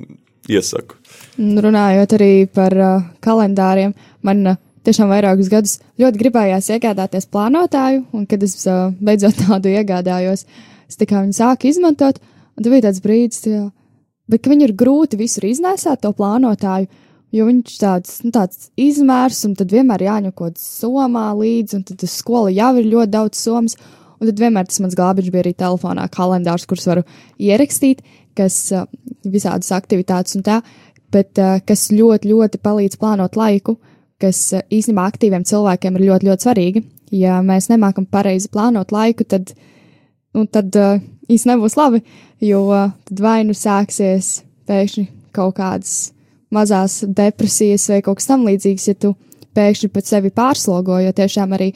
iesaku. 0.52 1.00
Runājot 1.38 2.17
arī 2.19 2.33
par 2.52 2.76
uh, 2.76 3.09
kalendāriem, 3.25 3.95
man 4.26 4.52
uh, 4.52 4.61
tiešām 4.87 5.12
vairākus 5.12 5.51
gadus 5.53 5.77
ļoti 6.01 6.21
gribējās 6.25 6.71
iegādāties 6.75 7.29
plānotāju, 7.33 8.05
un 8.17 8.27
kad 8.31 8.43
es 8.43 8.57
uh, 8.67 8.91
beidzot 9.03 9.39
tādu 9.45 9.73
iegādājos, 9.73 10.45
es 10.89 10.99
tā 10.99 11.09
kā 11.09 11.23
viņu 11.23 11.39
sāku 11.39 11.71
izmantot, 11.71 12.19
un 12.57 12.65
tad 12.65 12.73
bija 12.73 12.87
tāds 12.89 13.03
brīdis, 13.05 13.45
tā, 13.47 13.62
bet 14.31 14.43
ka 14.43 14.53
viņu 14.53 14.69
ir 14.69 14.77
grūti 14.79 15.21
visur 15.21 15.47
iznēsāt 15.49 16.03
to 16.03 16.12
plānotāju, 16.19 16.91
jo 17.33 17.49
viņš 17.49 17.79
tāds, 17.81 18.19
nu, 18.27 18.33
tāds 18.35 18.69
izmērs, 18.81 19.45
un 19.49 19.57
tad 19.59 19.73
vienmēr 19.73 20.07
jāņakot 20.09 20.61
somā 20.61 21.31
līdzi, 21.39 21.79
un 21.79 21.87
tad 21.89 22.05
uz 22.05 22.17
skolu 22.19 22.53
jau 22.53 22.73
ir 22.81 22.91
ļoti 22.93 23.15
daudz 23.15 23.41
somas, 23.41 23.79
un 24.19 24.29
tad 24.29 24.43
vienmēr 24.43 24.69
tas 24.69 24.83
mans 24.85 24.99
glābiņš 24.99 25.31
bija 25.33 25.47
arī 25.47 25.55
telefonā 25.57 26.09
kalendārs, 26.12 26.67
kurus 26.69 26.89
varu 26.91 27.07
ierakstīt, 27.41 28.03
kas 28.37 28.59
uh, 28.75 28.85
visādas 29.29 29.73
aktivitātes 29.77 30.37
un 30.37 30.45
tā, 30.45 30.61
bet 31.12 31.41
uh, 31.41 31.59
kas 31.65 31.91
ļoti, 31.93 32.33
ļoti 32.33 32.61
palīdz 32.65 33.01
plānot 33.01 33.37
laiku, 33.41 33.79
uh, 33.79 33.92
kas 34.23 34.41
eh, 34.57 34.64
īstenībā 34.79 35.07
aktīviem 35.11 35.47
cilvēkiem 35.49 35.99
ir 35.99 36.07
ļoti, 36.09 36.29
ļoti 36.31 36.47
svarīga. 36.49 36.85
Ja 37.12 37.41
mēs 37.45 37.69
nemākam 37.69 38.07
pareizi 38.09 38.49
plānot 38.52 38.95
laiku, 38.95 39.26
tad, 39.29 39.52
nu, 40.33 40.47
tad 40.49 40.73
uh, 40.81 41.02
īstenībā 41.29 41.59
nebūs 41.59 41.76
labi, 41.76 42.00
jo 42.41 42.62
uh, 42.71 42.95
tad 43.11 43.21
vai 43.21 43.43
nu 43.45 43.52
sāksies 43.57 44.38
pēkšņi 44.71 45.05
kaut 45.37 45.59
kādas 45.59 46.12
mazas 46.52 47.02
depresijas 47.05 47.85
vai 47.93 48.00
kaut 48.05 48.21
kas 48.21 48.31
tamlīdzīgs, 48.31 48.88
ja 48.88 48.97
tu 48.97 49.12
pēkšņi 49.57 49.93
pat 49.93 50.09
sevi 50.09 50.33
pārslogo, 50.33 50.97
jo 51.05 51.12
tiešām 51.17 51.52
arī 51.57 51.73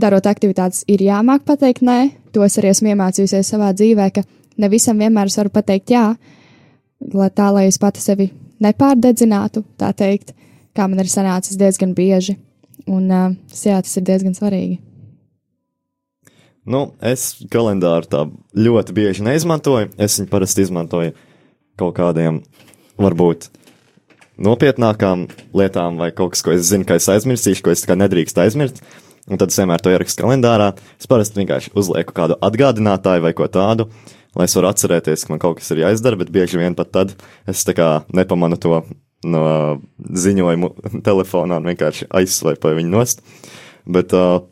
darot 0.00 0.28
aktivitātes, 0.30 0.84
ir 0.88 1.04
jāmāk 1.04 1.44
pateikt 1.48 1.84
nē. 1.84 2.00
To 2.32 2.44
es 2.46 2.56
arī 2.60 2.72
esmu 2.72 2.94
iemācījusies 2.94 3.52
savā 3.52 3.72
dzīvē, 3.76 4.10
ka 4.14 4.24
ne 4.60 4.68
visam 4.72 5.00
vienmēr 5.00 5.28
es 5.28 5.36
varu 5.40 5.52
pateikt 5.52 5.92
jā, 5.92 6.04
lai 7.12 7.30
tā, 7.36 7.50
lai 7.52 7.66
es 7.68 7.80
pati 7.80 8.02
sevi 8.02 8.30
nepārdedzinātu, 8.64 9.64
tā 9.80 9.90
teikt, 9.96 10.34
kā 10.76 10.86
man 10.90 11.02
ir 11.02 11.10
sanācis 11.10 11.58
diezgan 11.60 11.94
bieži. 11.96 12.36
Un 12.90 13.10
uh, 13.12 13.34
jā, 13.52 13.80
tas 13.82 13.96
ir 13.98 14.06
diezgan 14.06 14.36
svarīgi. 14.36 14.80
Nu, 16.70 16.92
es 17.00 17.32
kalendāru 17.50 18.08
tā 18.10 18.24
ļoti 18.56 18.94
bieži 18.96 19.24
neizmantoju. 19.26 19.92
Es 20.00 20.18
viņu 20.20 20.30
parasti 20.32 20.64
izmantoju 20.66 21.14
kaut 21.80 21.94
kādiem, 21.96 22.42
varbūt, 23.00 23.48
nopietnākām 24.40 25.26
lietām, 25.56 25.96
vai 26.00 26.10
kaut 26.12 26.34
kas, 26.34 26.44
ko 26.44 26.52
es 26.52 26.68
zinu, 26.68 26.86
ka 26.88 26.98
es 27.00 27.08
aizmirsīšu, 27.12 27.64
ko 27.64 27.72
es 27.72 27.84
tā 27.84 27.92
kā 27.92 27.98
nedrīkst 28.00 28.40
aizmirst. 28.44 28.82
Un 29.30 29.40
tad 29.40 29.52
es 29.52 29.58
vienmēr 29.60 29.82
to 29.84 29.92
ierakstu 29.92 30.24
kalendārā. 30.24 30.72
Es 31.00 31.08
parasti 31.10 31.40
vienkārši 31.40 31.72
uzlieku 31.78 32.16
kādu 32.16 32.38
atgādinātāju 32.44 33.24
vai 33.24 33.34
ko 33.36 33.46
tādu, 33.52 33.88
lai 34.36 34.48
es 34.48 34.56
varu 34.56 34.70
atcerēties, 34.70 35.26
ka 35.26 35.32
man 35.32 35.42
kaut 35.42 35.60
kas 35.60 35.70
ir 35.74 35.84
jāizdara, 35.84 36.18
bet 36.20 36.32
bieži 36.34 36.60
vien 36.60 36.76
pat 36.76 36.92
tad 36.96 37.14
es 37.48 37.64
nepamanu 38.16 38.60
to 38.60 38.82
no 39.24 39.42
ziņojumu 40.00 40.70
telefonā 41.06 41.60
un 41.60 41.68
vienkārši 41.70 42.08
aizsvaipoju 42.20 42.80
viņu 42.80 42.94
nost. 42.94 43.20
Bet, 43.90 44.14
uh, 44.16 44.44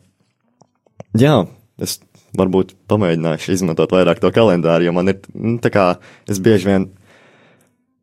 jā, 1.17 1.41
es 1.81 1.99
varbūt 2.37 2.75
pamēģināšu 2.89 3.55
izmantot 3.55 3.93
vairāk 3.93 4.21
to 4.21 4.31
kalendāru, 4.33 4.87
jo 4.87 4.95
man 4.95 5.13
ir 5.13 5.21
nu, 5.33 5.57
tā 5.61 5.71
kā 5.73 5.85
es 6.29 6.41
bieži 6.43 6.69
vien 6.69 6.89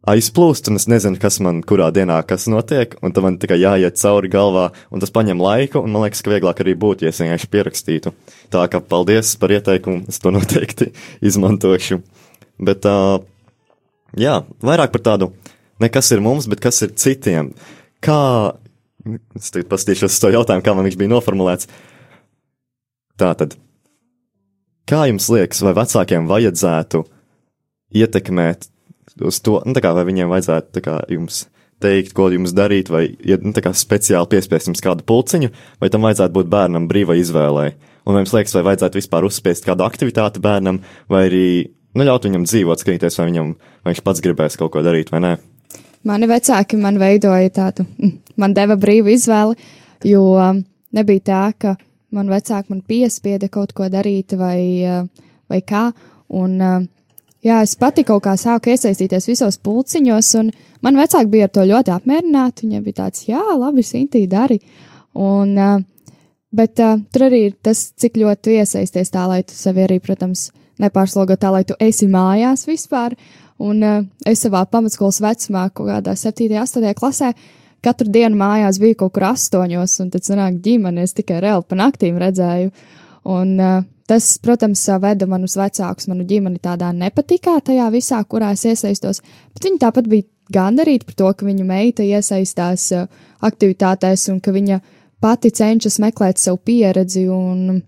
aizplūst, 0.07 0.71
un 0.71 0.79
es 0.79 0.87
nezinu, 0.91 1.19
kas 1.23 1.39
man 1.43 1.61
kurā 1.67 1.89
dienā 1.95 2.21
kas 2.27 2.47
notiek, 2.51 2.95
un 3.03 3.15
tad 3.15 3.27
man 3.27 3.39
tikai 3.43 3.59
jāiet 3.59 3.99
cauri 3.99 4.31
galvā, 4.31 4.69
un 4.95 5.03
tas 5.03 5.13
paņem 5.15 5.43
laiku, 5.43 5.83
un 5.83 5.95
man 5.95 6.07
liekas, 6.07 6.23
ka 6.23 6.33
vieglāk 6.35 6.63
arī 6.63 6.77
būtu, 6.79 7.07
ja 7.07 7.15
es 7.15 7.21
vienkārši 7.23 7.51
pierakstītu. 7.51 8.13
Tā 8.55 8.67
kā 8.71 8.81
paldies 8.83 9.35
par 9.41 9.55
ieteikumu, 9.57 10.05
es 10.11 10.23
to 10.23 10.33
noteikti 10.37 10.93
izmantošu. 11.27 12.01
Bet, 12.63 12.87
uh, 12.87 13.19
jā, 14.17 14.41
vairāk 14.65 14.95
par 14.95 15.07
tādu, 15.11 15.33
ne 15.83 15.91
kas 15.93 16.11
ir 16.15 16.23
mums, 16.25 16.49
bet 16.51 16.63
kas 16.65 16.81
ir 16.87 16.95
citiem. 16.99 17.53
Kā, 18.05 18.19
es 19.39 19.53
tagad 19.53 19.71
pastīšos 19.73 20.15
uz 20.15 20.23
to 20.23 20.33
jautājumu, 20.35 20.65
kā 20.67 20.77
man 20.77 20.87
viņš 20.89 20.99
bija 21.01 21.13
noformulēts. 21.15 21.71
Tā 23.17 23.33
tad, 23.41 23.57
kā 24.89 25.07
jums 25.11 25.29
liekas, 25.33 25.63
vai 25.65 25.75
vecākiem 25.77 26.29
vajadzētu 26.31 27.03
ietekmēt 27.97 28.69
uz 29.25 29.41
to, 29.41 29.61
nu, 29.65 29.77
kā, 29.81 29.93
vai 29.97 30.05
viņiem 30.09 30.33
vajadzētu 30.33 30.83
kā, 30.85 30.99
jums 31.13 31.47
teikt, 31.83 32.15
ko 32.17 32.29
jums 32.33 32.55
darīt, 32.57 32.91
vai 32.93 33.09
nu, 33.43 33.53
kā, 33.53 33.73
speciāli 33.77 34.31
piespiest 34.33 34.71
jums 34.71 34.85
kādu 34.85 35.05
pulciņu, 35.09 35.53
vai 35.81 35.91
tam 35.93 36.07
vajadzētu 36.07 36.37
būt 36.37 36.53
bērnam 36.53 36.89
brīvai 36.91 37.19
izvēlei. 37.21 37.71
Un 38.07 38.15
vai 38.15 38.23
jums 38.23 38.37
liekas, 38.37 38.55
vai 38.57 38.65
vajadzētu 38.71 39.01
vispār 39.01 39.27
uzspiest 39.27 39.67
kādu 39.67 39.85
aktivitāti 39.87 40.41
bērnam, 40.43 40.79
vai 41.11 41.27
arī 41.27 41.49
nu, 41.97 42.07
ļaut 42.07 42.29
viņam 42.29 42.47
dzīvot, 42.47 42.83
skatīties, 42.83 43.19
vai, 43.19 43.29
viņam, 43.33 43.53
vai 43.83 43.93
viņš 43.95 44.05
pats 44.07 44.23
gribēs 44.25 44.59
kaut 44.61 44.73
ko 44.77 44.85
darīt 44.87 45.13
vai 45.13 45.23
nē. 45.25 45.37
Mani 46.07 46.29
vecāki 46.31 46.79
man 46.79 47.01
veidoja 47.03 47.51
tādu, 47.51 47.87
mm, 47.99 48.13
man 48.39 48.55
deva 48.55 48.77
brīvu 48.79 49.11
izvēli, 49.15 49.57
jo 50.07 50.25
nebija 50.95 51.25
tā, 51.31 51.45
ka 51.59 51.77
man 52.15 52.31
vecāki 52.31 52.71
man 52.71 52.83
piespieda 52.87 53.49
kaut 53.53 53.75
ko 53.77 53.89
darīt 53.91 54.37
vai, 54.39 54.61
uh, 54.87 55.33
vai 55.51 55.63
kā. 55.67 55.89
Un, 56.37 56.61
uh, 56.61 56.85
Jā, 57.47 57.61
es 57.63 57.77
pati 57.79 58.03
kaut 58.03 58.25
kā 58.25 58.33
sāku 58.41 58.73
iesaistīties 58.73 59.29
visos 59.29 59.59
pulciņos, 59.63 60.31
un 60.41 60.49
man 60.83 60.97
vecāki 60.99 61.31
bija 61.31 61.47
ar 61.47 61.53
to 61.55 61.63
ļoti 61.69 61.93
apmierināti. 61.95 62.65
Viņiem 62.65 62.83
bija 62.83 63.03
tāds, 63.05 63.27
jā, 63.29 63.43
labi, 63.61 63.85
Sintī, 63.87 64.25
dari. 64.27 64.57
Un, 65.15 65.53
bet 66.57 66.83
uh, 66.83 66.97
tur 67.13 67.27
arī 67.29 67.45
ir 67.51 67.55
tas, 67.63 67.85
cik 67.95 68.19
ļoti 68.19 68.57
iesaisties 68.57 69.15
tā, 69.15 69.29
lai 69.31 69.45
tu 69.47 69.55
sevi 69.55 69.85
arī, 69.85 70.01
protams, 70.03 70.49
nepārslogot 70.83 71.45
tā, 71.45 71.53
lai 71.55 71.63
tu 71.69 71.77
esi 71.79 72.09
mājās 72.11 72.67
vispār. 72.67 73.15
Un 73.65 73.83
uh, 73.83 74.05
es 74.29 74.43
savā 74.45 74.65
pamatskolas 74.69 75.23
vecumā, 75.25 75.69
kaut 75.73 75.89
kādā 75.89 76.17
7. 76.19 76.49
un 76.51 76.63
8. 76.63 76.95
klasē, 76.99 77.33
katru 77.85 78.11
dienu 78.13 78.37
mājās 78.37 78.81
biju 78.83 78.99
kaut 79.03 79.15
kur 79.17 79.31
astoņos, 79.31 79.99
un 80.05 80.13
tad 80.13 80.27
sanāk 80.29 80.61
ģimene, 80.65 81.07
es 81.07 81.17
tikai 81.17 81.41
reāli 81.45 81.65
pa 81.69 81.79
naktīm 81.81 82.19
redzēju. 82.23 82.73
Un, 83.37 83.55
uh, 83.61 83.85
Tas, 84.07 84.37
protams, 84.39 84.85
veda 85.03 85.27
manus 85.27 85.57
vecākus, 85.59 86.07
manu 86.07 86.23
ģimeni 86.31 86.61
tādā 86.63 86.93
nepatikā 86.95 87.57
tajā 87.67 87.89
visā, 87.91 88.21
kurā 88.23 88.53
es 88.55 88.63
iesaistos, 88.63 89.19
bet 89.51 89.67
viņi 89.67 89.81
tāpat 89.83 90.07
bija 90.07 90.29
gandarīti 90.55 91.09
par 91.09 91.17
to, 91.19 91.33
ka 91.35 91.49
viņu 91.49 91.67
meita 91.67 92.07
iesaistās 92.07 92.85
uh, 92.95 93.09
aktivitātēs 93.43 94.29
un 94.31 94.39
ka 94.39 94.55
viņa 94.55 94.79
pati 95.19 95.51
cenšas 95.51 95.99
meklēt 96.05 96.39
savu 96.39 96.61
pieredzi 96.63 97.25
un 97.33 97.81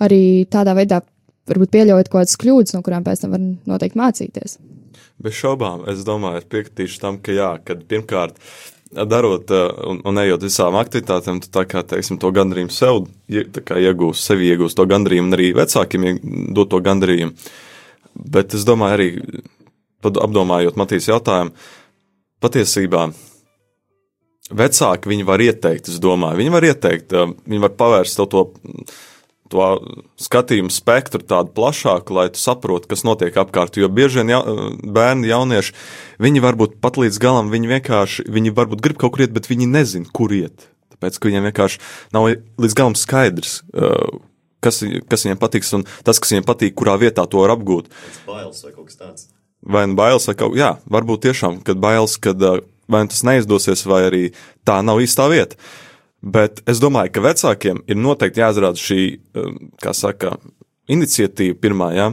arī 0.00 0.22
tādā 0.48 0.72
veidā 0.78 1.02
varbūt 1.52 1.74
pieļaujot 1.74 2.10
kaut 2.10 2.22
kādas 2.22 2.40
kļūdas, 2.40 2.74
no 2.76 2.82
kurām 2.86 3.06
pēc 3.06 3.24
tam 3.24 3.36
var 3.36 3.44
noteikti 3.74 4.00
mācīties. 4.00 4.58
Bez 5.18 5.34
šaubām, 5.34 5.82
es 5.90 6.04
domāju, 6.06 6.44
piekritīšu 6.46 7.00
tam, 7.02 7.18
ka 7.22 7.34
jā, 7.34 7.52
kad 7.66 7.82
pirmkārt 7.90 8.38
darot 8.92 9.50
uh, 9.50 9.68
un, 9.90 10.00
un 10.06 10.20
ejot 10.22 10.44
visām 10.46 10.76
aktivitātēm, 10.80 11.42
tu 11.44 11.50
tā 11.52 11.64
kā, 11.68 11.82
teiksim, 11.84 12.20
to 12.20 12.30
gandarījumu 12.34 12.72
sev 12.72 13.08
iegūst, 13.28 14.24
sevi 14.24 14.48
iegūst 14.52 14.78
to 14.78 14.86
gandarījumu, 14.88 15.28
un 15.28 15.36
arī 15.36 15.50
vecākiem 15.58 16.06
dot 16.56 16.70
to 16.72 16.80
gandarījumu. 16.84 17.34
Bet 18.18 18.56
es 18.56 18.64
domāju, 18.66 18.96
arī 18.96 19.08
apdomājot 20.08 20.78
Matīs 20.80 21.10
jautājumu, 21.10 21.52
patiesībā 22.42 23.08
vecāki 24.58 25.12
viņi 25.12 25.28
var 25.28 25.44
ieteikt, 25.44 25.92
es 25.92 26.00
domāju, 26.00 26.40
viņi 26.40 26.54
var 26.54 26.70
ieteikt, 26.70 27.12
uh, 27.12 27.34
viņi 27.44 27.64
var 27.66 27.76
pavērst 27.82 28.22
to, 28.22 28.28
to 28.32 28.46
to 29.52 29.66
skatījumu 30.20 30.72
spektru 30.72 31.20
tādu 31.24 31.52
plašāku, 31.56 32.14
lai 32.16 32.28
tu 32.34 32.40
saprotu, 32.40 32.88
kas 32.90 33.04
notiek 33.06 33.36
apkārt. 33.40 33.78
Jo 33.80 33.90
bieži 33.92 34.20
vien 34.20 34.32
ja, 34.32 34.40
bērni, 34.82 35.30
jaunieši, 35.30 35.74
viņi 36.22 36.44
varbūt 36.44 36.78
pat 36.84 37.00
līdz 37.00 37.20
galam, 37.22 37.52
viņi 37.52 37.72
vienkārši, 37.74 38.26
viņi 38.28 38.54
varbūt 38.56 38.84
grib 38.84 39.00
kaut 39.00 39.16
kur 39.16 39.24
iet, 39.24 39.34
bet 39.34 39.50
viņi 39.50 39.70
nezina, 39.70 40.10
kur 40.14 40.34
iet. 40.34 40.68
Tāpēc, 40.94 41.18
ka 41.18 41.30
viņiem 41.30 41.48
vienkārši 41.50 41.82
nav 42.16 42.30
līdz 42.60 42.78
galam 42.78 42.98
skaidrs, 42.98 43.58
uh, 43.74 44.20
kas, 44.64 44.82
kas 45.10 45.26
viņiem 45.26 45.40
patiks, 45.40 45.74
un 45.78 45.88
tas, 46.06 46.20
kas 46.20 46.34
viņiem 46.34 46.46
patīk, 46.48 46.76
kurā 46.78 46.98
vietā 47.00 47.26
to 47.30 47.42
var 47.44 47.56
apgūt. 47.56 47.90
Bailes 48.28 48.64
vai 48.64 48.72
kaut 48.72 48.88
kas 48.90 49.00
tāds. 49.00 49.28
Vai 49.62 49.88
nu 49.90 49.98
bailes, 49.98 50.26
vai 50.30 50.38
kaut 50.38 50.54
kas, 50.54 50.62
jā, 50.62 50.72
varbūt 50.90 51.26
tiešām, 51.26 51.60
kad 51.66 51.80
bailes, 51.82 52.20
kad 52.22 52.42
uh, 52.42 52.62
vai 52.88 53.04
nu 53.04 53.12
tas 53.12 53.24
neizdosies, 53.26 53.84
vai 53.88 54.06
arī 54.06 54.24
tā 54.66 54.80
nav 54.86 55.02
īstā 55.04 55.26
vieta. 55.30 55.58
Uh, 55.58 55.84
Bet 56.22 56.62
es 56.66 56.80
domāju, 56.82 57.12
ka 57.14 57.22
vecākiem 57.22 57.84
ir 57.86 57.98
noteikti 57.98 58.42
jāizrāda 58.42 58.80
šī, 58.80 59.02
um, 59.38 59.58
kā 59.82 59.94
saka, 59.94 60.34
iniciatīva 60.90 61.58
pirmā, 61.62 61.92
ja? 61.94 62.08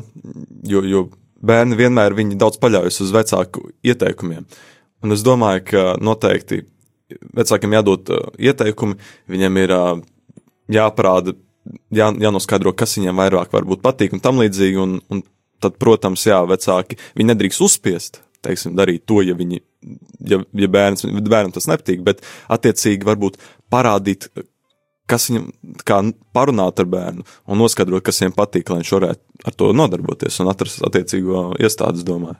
jo, 0.67 0.83
jo 0.85 1.05
bērni 1.45 1.77
vienmēr 1.79 2.15
viņi 2.17 2.37
daudz 2.39 2.59
paļaujas 2.61 3.01
uz 3.05 3.13
vecāku 3.15 3.69
ieteikumiem. 3.85 4.45
Un 5.05 5.15
es 5.15 5.23
domāju, 5.25 5.63
ka 5.71 5.85
noteikti 6.01 6.63
vecākiem 7.37 7.77
jādod 7.77 8.11
uh, 8.13 8.27
ieteikumi, 8.41 8.97
viņiem 9.31 9.61
ir 9.61 9.73
uh, 9.75 9.95
jāparāda, 10.71 11.35
jā, 11.93 12.09
jānoskaidro, 12.21 12.73
kas 12.77 12.97
viņiem 12.99 13.23
vairāk 13.23 13.53
varbūt 13.53 13.83
patīk 13.85 14.15
un 14.15 14.23
tam 14.23 14.41
līdzīgi. 14.41 14.81
Un, 14.81 14.99
un 15.13 15.25
tad, 15.63 15.77
protams, 15.81 16.25
jā, 16.27 16.41
vecāki 16.49 16.99
viņi 17.17 17.31
nedrīkst 17.31 17.63
uzspiest, 17.65 18.21
teiksim, 18.45 18.75
darīt 18.77 19.05
to, 19.09 19.21
ja 19.25 19.35
viņi, 19.37 19.61
ja, 20.29 20.41
ja 20.41 20.71
bērns, 20.71 21.05
bērnam 21.05 21.53
tas 21.55 21.69
nepatīk, 21.71 22.03
bet 22.05 22.21
attiecīgi 22.53 23.07
varbūt 23.07 23.39
parādīt, 23.73 24.27
kas 25.09 25.29
viņam, 25.29 25.47
kā 25.85 25.99
parunāt 26.35 26.81
ar 26.81 26.89
bērnu 26.89 27.25
un 27.25 27.61
noskaidrot, 27.61 28.03
kas 28.05 28.21
viņam 28.21 28.35
patīk, 28.37 28.69
lai 28.69 28.81
viņš 28.81 28.93
varētu 28.97 29.47
ar 29.49 29.57
to 29.59 29.71
nodarboties 29.77 30.39
un 30.41 30.51
atrast 30.51 30.83
attiecīgo 30.85 31.47
iestādes, 31.61 32.05
domāju. 32.07 32.39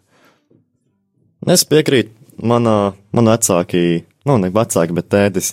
Es 1.51 1.65
piekrītu, 1.69 2.13
manā, 2.41 2.95
man 3.13 3.29
vecāki, 3.29 4.05
nu, 4.25 4.37
ne 4.41 4.49
vecāki, 4.53 4.95
bet 4.97 5.11
tētis, 5.13 5.51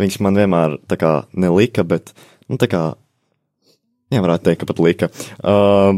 viņš 0.00 0.20
man 0.24 0.40
vienmēr 0.40 0.78
tā 0.88 0.98
kā 1.00 1.12
nelika, 1.36 1.84
bet, 1.86 2.14
nu, 2.48 2.56
tā 2.60 2.70
kā, 2.72 2.84
jā, 4.14 4.22
varētu 4.24 4.48
teikt, 4.48 4.62
ka 4.62 4.70
pat 4.70 4.80
lika, 4.86 5.10
uh, 5.44 5.92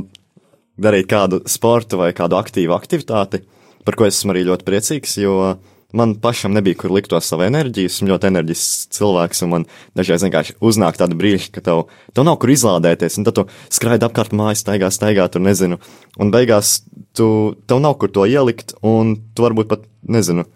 darīt 0.82 1.06
kādu 1.10 1.44
sportu 1.48 2.00
vai 2.02 2.10
kādu 2.16 2.40
aktīvu 2.40 2.74
aktivitāti, 2.74 3.44
par 3.86 3.94
ko 3.94 4.08
esmu 4.08 4.34
arī 4.34 4.42
ļoti 4.48 4.66
priecīgs, 4.66 5.14
jo 5.22 5.38
uh, 5.52 5.75
man 5.92 6.14
pašam 6.20 6.52
nebija 6.52 6.78
kur 6.80 6.92
likt 6.94 7.10
to 7.10 7.20
savu 7.22 7.46
enerģiju. 7.46 7.90
Esmu 7.90 8.10
ļoti 8.10 8.30
enerģisks 8.30 8.88
cilvēks, 8.96 9.42
un 9.46 9.52
man 9.52 9.66
dažreiz 9.98 10.24
vienkārši 10.26 10.56
uznāk 10.64 10.98
tāda 11.00 11.18
brīža, 11.18 11.50
ka 11.54 11.62
tev, 11.64 11.86
tev 12.16 12.26
nav 12.26 12.38
kur 12.42 12.52
izlādēties, 12.52 13.18
un 13.20 13.28
tad 13.28 13.38
tu 13.38 13.46
skraidi 13.72 14.06
apkārt 14.08 14.34
mājas, 14.36 14.64
staigā, 14.64 14.90
staigā, 14.94 15.28
tur 15.32 15.44
nezinu. 15.46 15.78
Un 16.20 16.32
beigās 16.34 16.80
tu, 17.16 17.28
tev 17.68 17.82
nav 17.84 17.98
kur 18.00 18.12
to 18.12 18.26
ielikt, 18.28 18.76
un 18.86 19.16
tu 19.34 19.46
varbūt 19.46 19.70
pat, 19.72 19.86
nezinu, 20.06 20.46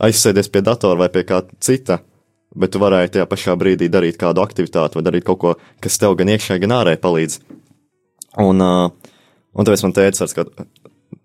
aizsēdies 0.00 0.50
pie 0.52 0.64
datora 0.66 1.04
vai 1.04 1.10
pie 1.12 1.26
kā 1.28 1.44
cita. 1.62 2.00
Bet 2.50 2.72
tu 2.74 2.80
varēji 2.82 3.12
tajā 3.14 3.28
pašā 3.30 3.54
brīdī 3.54 3.86
darīt 3.86 4.16
kādu 4.18 4.42
aktivitāti 4.42 4.98
vai 4.98 5.04
darīt 5.06 5.22
kaut 5.28 5.38
ko, 5.38 5.52
kas 5.78 6.00
tev 6.02 6.16
gan 6.18 6.32
iekšēji, 6.32 6.64
gan 6.64 6.80
ārēji 6.80 6.98
palīdz. 7.04 7.36
Un, 8.42 8.62
uh, 8.64 9.12
un 9.54 9.68
tāpēc 9.68 9.84
man 9.86 9.94
teica, 9.94 10.26
ka 10.34 10.46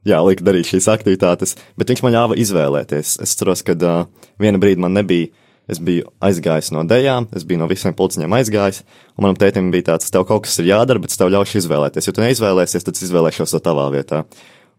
jā, 0.06 0.20
lika 0.26 0.46
darīt 0.46 0.70
šīs 0.70 0.90
aktivitātes, 0.94 1.56
bet 1.80 1.92
viņš 1.92 2.06
man 2.06 2.16
ļāva 2.16 2.38
izvēlēties. 2.42 3.18
Es 3.26 3.36
ceros, 3.40 3.66
ka 3.66 3.76
uh, 3.78 4.06
viena 4.42 4.62
brīdi 4.62 4.82
man 4.86 4.96
nebija 4.98 5.34
Es 5.66 5.80
biju 5.82 6.12
aizgājis 6.22 6.70
no 6.76 6.84
dejām, 6.86 7.26
es 7.34 7.46
biju 7.48 7.64
no 7.64 7.68
visiem 7.70 7.96
pulciņiem 7.98 8.34
aizgājis, 8.38 8.84
un 9.18 9.26
manam 9.26 9.38
tētim 9.42 9.72
bija 9.74 9.88
tāds, 9.90 10.12
tev 10.14 10.28
kaut 10.30 10.44
kas 10.46 10.60
ir 10.62 10.70
jādara, 10.70 11.02
bet 11.02 11.14
es 11.14 11.18
tev 11.18 11.32
ļaušu 11.34 11.58
izvēlēties. 11.64 12.06
Ja 12.06 12.14
tu 12.14 12.22
neizvēlēsies, 12.22 12.86
tad 12.86 12.94
es 12.94 13.08
izvēlēšos 13.08 13.56
to 13.56 13.62
tavā 13.66 13.88
vietā. 13.96 14.22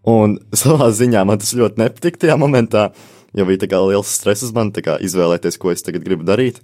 Un 0.07 0.39
savā 0.63 0.93
ziņā 0.95 1.25
man 1.27 1.43
tas 1.43 1.57
ļoti 1.59 1.83
nepatika 1.83 2.23
tajā 2.23 2.39
momentā, 2.39 2.87
jo 3.35 3.49
bija 3.49 3.67
tā 3.67 3.83
liels 3.83 4.15
stress 4.15 4.47
uz 4.47 4.55
mani, 4.55 4.71
kā 4.79 4.95
izvēlēties, 5.03 5.59
ko 5.59 5.75
es 5.75 5.83
tagad 5.83 6.07
gribu 6.07 6.27
darīt. 6.29 6.63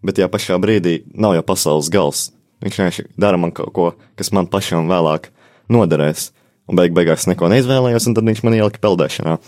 Bet 0.00 0.16
tajā 0.16 0.30
pašā 0.32 0.56
brīdī 0.62 1.02
nav 1.12 1.36
jau 1.36 1.44
pasaules 1.44 1.92
gals. 1.92 2.28
Viņš 2.64 2.80
vienkārši 2.80 3.06
dara 3.20 3.36
man 3.36 3.52
kaut 3.52 3.72
ko, 3.74 3.90
kas 4.16 4.32
man 4.32 4.48
pašam 4.48 4.88
vēlāk 4.88 5.28
noderēs. 5.68 6.30
Un 6.68 6.76
beig 6.76 6.92
beigās 6.96 7.24
neko 7.28 7.48
neizvēlējos, 7.48 8.10
un 8.10 8.16
tad 8.18 8.28
viņš 8.28 8.42
man 8.44 8.56
ielika 8.58 8.80
peldēšanā, 8.82 9.38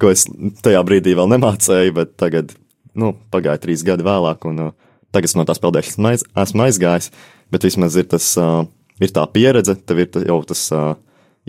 ko 0.00 0.12
es 0.14 0.26
tajā 0.62 0.82
brīdī 0.86 1.16
vēl 1.18 1.30
nemācēju, 1.32 1.94
bet 1.96 2.14
tagad 2.20 2.54
nu, 2.98 3.12
pagāja 3.34 3.60
trīs 3.62 3.82
gadi 3.86 4.06
vēlāk, 4.06 4.46
un 4.48 4.66
uh, 4.68 4.74
tagad 5.14 5.34
no 5.38 5.46
tās 5.48 5.60
peldēšanas 5.62 6.10
aiz, 6.12 6.26
esmu 6.44 6.66
aizgājis, 6.66 7.10
bet 7.50 7.66
vismaz 7.66 7.96
ir, 7.98 8.06
tas, 8.10 8.26
uh, 8.40 8.62
ir 9.02 9.14
tā 9.14 9.24
pieredze, 9.34 9.74
tev 9.74 10.04
ir 10.04 10.20
jau 10.26 10.38
tas 10.46 10.62
uh, 10.76 10.92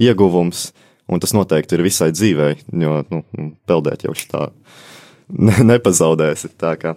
ieguvums, 0.01 0.69
un 1.11 1.21
tas 1.21 1.35
noteikti 1.35 1.77
ir 1.77 1.85
visai 1.85 2.11
dzīvei, 2.15 2.55
jo 2.83 3.01
nu, 3.11 3.23
peldēt 3.69 4.07
jau 4.07 4.15
tā 4.31 4.47
ne, 5.47 5.57
nepazaudēsi. 5.73 6.53
Tā 6.61 6.75
kā, 6.81 6.95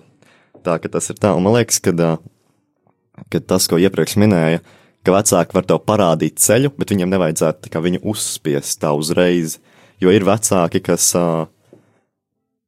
tā 0.65 0.79
ka 0.81 0.93
tas 0.97 1.11
ir 1.13 1.21
tā, 1.21 1.35
un 1.37 1.45
man 1.45 1.59
liekas, 1.59 1.81
ka, 1.85 1.93
uh, 1.93 3.21
ka 3.29 3.43
tas, 3.45 3.69
ko 3.71 3.81
iepriekš 3.81 4.17
minēja, 4.23 4.65
ka 5.05 5.15
vecāki 5.15 5.57
var 5.57 5.67
tev 5.69 5.83
parādīt 5.87 6.41
ceļu, 6.43 6.73
bet 6.79 6.95
viņiem 6.95 7.13
nevajadzētu 7.13 7.83
viņu 7.85 8.03
uzspiest 8.15 8.81
tā 8.83 8.95
uzreiz, 8.97 9.59
jo 10.03 10.15
ir 10.15 10.27
vecāki, 10.27 10.85
kas. 10.85 11.13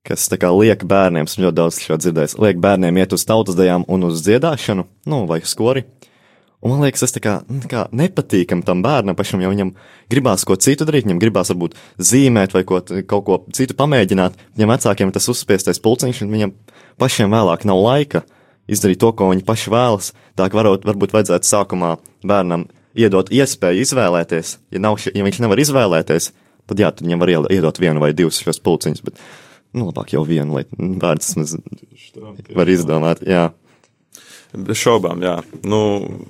Kas 0.07 0.28
kā, 0.31 0.52
liek 0.55 0.85
bērniem, 0.87 1.26
esmu 1.26 1.49
ļoti 1.49 1.57
daudz 1.59 1.81
šo 1.83 1.97
dzirdējis, 1.99 2.37
liek 2.38 2.61
bērniem 2.62 3.00
iet 3.02 3.11
uz 3.16 3.25
tautas 3.26 3.57
dejām 3.59 3.83
un 3.90 4.07
uz 4.07 4.21
dziedāšanu, 4.23 4.85
nu, 5.11 5.16
vai 5.26 5.40
skori. 5.43 5.83
Un 6.62 6.71
man 6.71 6.85
liekas, 6.85 7.02
tas 7.02 7.12
tā 7.16 7.21
kā, 7.25 7.33
nu, 7.50 7.59
kā 7.66 7.88
nepatīkam 7.90 8.62
tam 8.62 8.85
bērnam 8.87 9.19
pašam, 9.19 9.43
jo 9.43 9.50
viņam 9.50 9.73
gribās 10.11 10.47
ko 10.47 10.55
citu 10.62 10.87
darīt, 10.87 11.09
viņam 11.09 11.19
gribās 11.25 11.50
varbūt 11.50 11.75
zīmēt 11.99 12.55
vai 12.55 12.62
ko, 12.66 12.78
kaut 13.11 13.26
ko 13.26 13.40
citu 13.55 13.75
pamēģināt. 13.75 14.38
Viņam 14.55 14.73
vecākiem 14.76 15.11
tas 15.14 15.26
uzspiestais 15.35 15.83
pulciņš, 15.83 16.23
un 16.23 16.33
viņam 16.38 16.55
pašiem 17.02 17.35
vēlāk 17.35 17.66
nav 17.66 17.83
laika 17.83 18.23
izdarīt 18.70 19.00
to, 19.02 19.12
ko 19.16 19.30
viņi 19.32 19.46
paši 19.46 19.73
vēlas. 19.73 20.12
Tā 20.38 20.49
kā 20.50 20.61
varbūt, 20.61 20.87
varbūt 20.88 21.14
vajadzētu 21.16 21.49
sākumā 21.49 21.96
bērnam 22.26 22.66
iedot 22.96 23.30
iespēju 23.32 23.85
izvēlēties. 23.85 24.56
Ja, 24.75 24.82
nav, 24.82 25.00
ja 25.12 25.26
viņš 25.26 25.42
nevar 25.44 25.61
izvēlēties, 25.62 26.30
tad 26.70 26.80
jā, 26.82 26.90
tad 26.92 27.06
viņam 27.06 27.23
var 27.23 27.35
iedot 27.52 27.82
vienu 27.82 28.02
vai 28.02 28.14
divus 28.16 28.40
šos 28.42 28.62
pulciņus. 28.64 29.04
Bet, 29.06 29.20
nu, 29.76 29.90
labāk 29.90 30.16
jau 30.16 30.25
vienu, 30.26 30.58
lai 30.58 30.66
bērns 30.73 31.37
vismaz 31.37 31.56
var 32.56 32.73
izdomāt. 32.73 33.23
Jā. 33.26 33.50
Bez 34.56 34.78
šaubām, 34.80 35.20
jā. 35.20 35.35
Nu, 35.68 35.78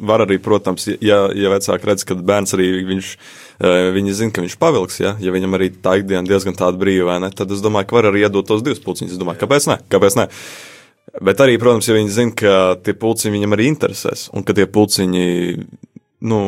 var 0.08 0.24
arī, 0.24 0.38
protams, 0.42 0.88
ja, 0.88 1.26
ja 1.36 1.50
vecāki 1.52 1.86
redz, 1.86 2.02
ka 2.08 2.16
bērns 2.16 2.56
arī 2.56 2.70
viņš, 2.88 3.10
eh, 3.60 3.90
viņi 3.94 4.14
zina, 4.18 4.34
ka 4.34 4.42
viņš 4.42 4.56
pavilks, 4.58 4.96
ja, 5.04 5.12
ja 5.22 5.34
viņam 5.34 5.54
arī 5.54 5.68
tā 5.70 5.98
ikdiena 6.00 6.26
diezgan 6.26 6.56
tāda 6.58 6.80
brīva, 6.80 7.20
ne, 7.22 7.30
tad 7.30 7.52
es 7.54 7.62
domāju, 7.62 7.86
ka 7.86 7.98
var 8.00 8.10
arī 8.10 8.24
iedot 8.24 8.48
tos 8.48 8.64
divus 8.66 8.82
pulciņus. 8.82 9.14
Es 9.14 9.20
domāju, 9.20 9.44
kāpēc 9.44 9.68
ne? 9.70 9.78
Kāpēc 9.92 10.18
ne? 10.18 10.26
Bet 11.22 11.40
arī, 11.40 11.54
protams, 11.60 11.86
ja 11.88 11.96
viņi 11.96 12.12
zina, 12.12 12.34
ka 12.36 12.54
tie 12.84 12.92
pulciņi 12.98 13.36
viņam 13.36 13.54
arī 13.56 13.68
interesēs, 13.70 14.26
un 14.36 14.44
ka 14.44 14.56
tie 14.56 14.66
pulciņi, 14.68 15.26
nu, 16.28 16.40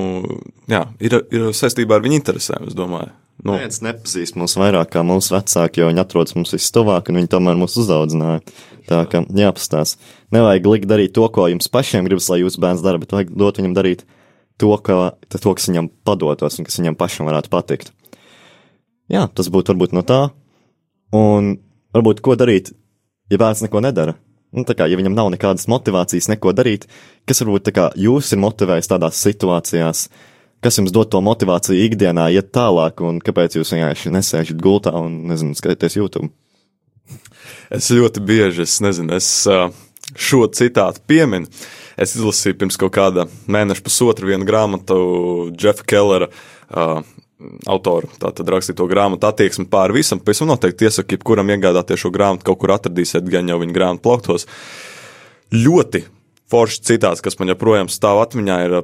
jā, 0.68 0.82
ir, 1.04 1.16
ir 1.32 1.48
saistībā 1.56 1.96
ar 1.96 2.04
viņu 2.04 2.18
interesēm, 2.18 2.66
es 2.68 2.76
domāju. 2.76 3.14
Nu. 3.38 3.54
Neviens 3.54 3.78
nepazīst 3.86 4.34
mūs 4.38 4.56
vairāk 4.58 4.90
kā 4.96 5.04
mūsu 5.06 5.36
vecāki, 5.36 5.78
jo 5.78 5.92
viņi 5.92 6.02
atrodas 6.02 6.34
mums 6.34 6.52
vistuvāk, 6.56 7.10
un 7.10 7.20
viņi 7.20 7.30
tomēr 7.30 7.58
mūs 7.60 7.78
uzaudzināja. 7.78 8.42
Tā 8.88 9.02
kā 9.12 9.20
jāpastāst. 9.36 10.00
Nevajag 10.34 10.66
likt 10.66 10.88
darīt 10.90 11.12
to, 11.14 11.26
ko 11.30 11.46
jums 11.46 11.70
pašiem 11.70 12.08
gribas, 12.08 12.26
lai 12.32 12.40
jūsu 12.40 12.58
bērns 12.64 12.82
dara, 12.82 12.98
bet 12.98 13.12
vajag 13.14 13.30
dot 13.38 13.60
viņam 13.60 13.76
darīt 13.76 14.02
to, 14.58 14.72
ka, 14.82 15.12
to, 15.30 15.52
kas 15.54 15.68
viņam 15.70 15.90
padotos 16.08 16.58
un 16.58 16.66
kas 16.66 16.80
viņam 16.80 16.98
pašam 16.98 17.28
varētu 17.30 17.52
patikt. 17.52 17.92
Jā, 19.12 19.28
tas 19.30 19.52
būtu 19.52 19.74
varbūt 19.74 19.94
no 19.94 20.02
tā. 20.08 20.22
Un 21.14 21.54
varbūt 21.94 22.24
ko 22.24 22.34
darīt, 22.40 22.72
ja 23.30 23.38
bērns 23.40 23.62
neko 23.64 23.84
nedara. 23.84 24.16
Nu, 24.56 24.64
kā, 24.64 24.86
ja 24.88 24.96
viņam 24.96 25.16
nav 25.16 25.28
nekādas 25.34 25.68
motivācijas 25.68 26.30
neko 26.32 26.54
darīt, 26.56 26.86
kas 27.28 27.42
varbūt 27.44 27.68
kā, 27.76 27.90
jūs 28.00 28.32
ir 28.32 28.40
motivējis 28.40 28.88
tādās 28.88 29.20
situācijās, 29.26 30.06
kas 30.64 30.80
jums 30.80 30.94
dod 30.94 31.10
to 31.12 31.20
motivāciju 31.24 31.84
ikdienā 31.84 32.30
iet 32.32 32.48
tālāk, 32.56 33.02
un 33.04 33.20
kāpēc 33.24 33.58
jūs 33.58 33.74
vienkārši 33.76 34.14
nesēžat 34.14 34.62
gultā 34.64 34.94
un, 34.96 35.20
nezinu, 35.28 35.56
skatāties 35.58 35.98
YouTube? 36.00 36.32
Es 37.72 37.90
ļoti 37.92 38.24
bieži, 38.24 38.64
es 38.64 38.78
nezinu, 38.84 39.18
es 39.20 39.28
šo 40.16 40.46
citātu 40.56 41.04
pieminu. 41.08 41.48
Es 41.98 42.14
izlasīju 42.16 42.56
pirms 42.60 42.78
kaut 42.80 42.94
kāda 42.94 43.26
mēneša, 43.50 43.84
pusotra 43.84 44.28
vienu 44.28 44.46
grāmatu 44.48 44.98
Jeffa 45.58 45.84
Kellera. 45.88 46.28
Uh, 46.68 47.02
Autora 47.70 48.08
tātad 48.18 48.48
rakstīto 48.50 48.88
grāmatu 48.90 49.28
attieksmi 49.28 49.68
pāri 49.70 50.00
visam. 50.00 50.18
Pēc 50.18 50.40
tam 50.42 50.50
noteikti 50.50 50.88
iesaku, 50.88 51.14
jebkuram 51.14 51.52
iegādāties 51.54 52.02
šo 52.02 52.10
grāmatu, 52.14 52.48
kaut 52.48 52.58
kur 52.64 52.74
atradīsiet, 52.74 53.28
gan 53.30 53.46
jau 53.50 53.60
viņa 53.62 53.76
grāmatu 53.76 54.04
plauktos. 54.08 54.48
Ļoti 55.54 56.02
foršs 56.50 56.82
citāts, 56.88 57.22
kas 57.22 57.38
man 57.38 57.52
joprojām 57.52 57.92
stāv 57.92 58.24
atmiņā, 58.24 58.58
ir 58.66 58.76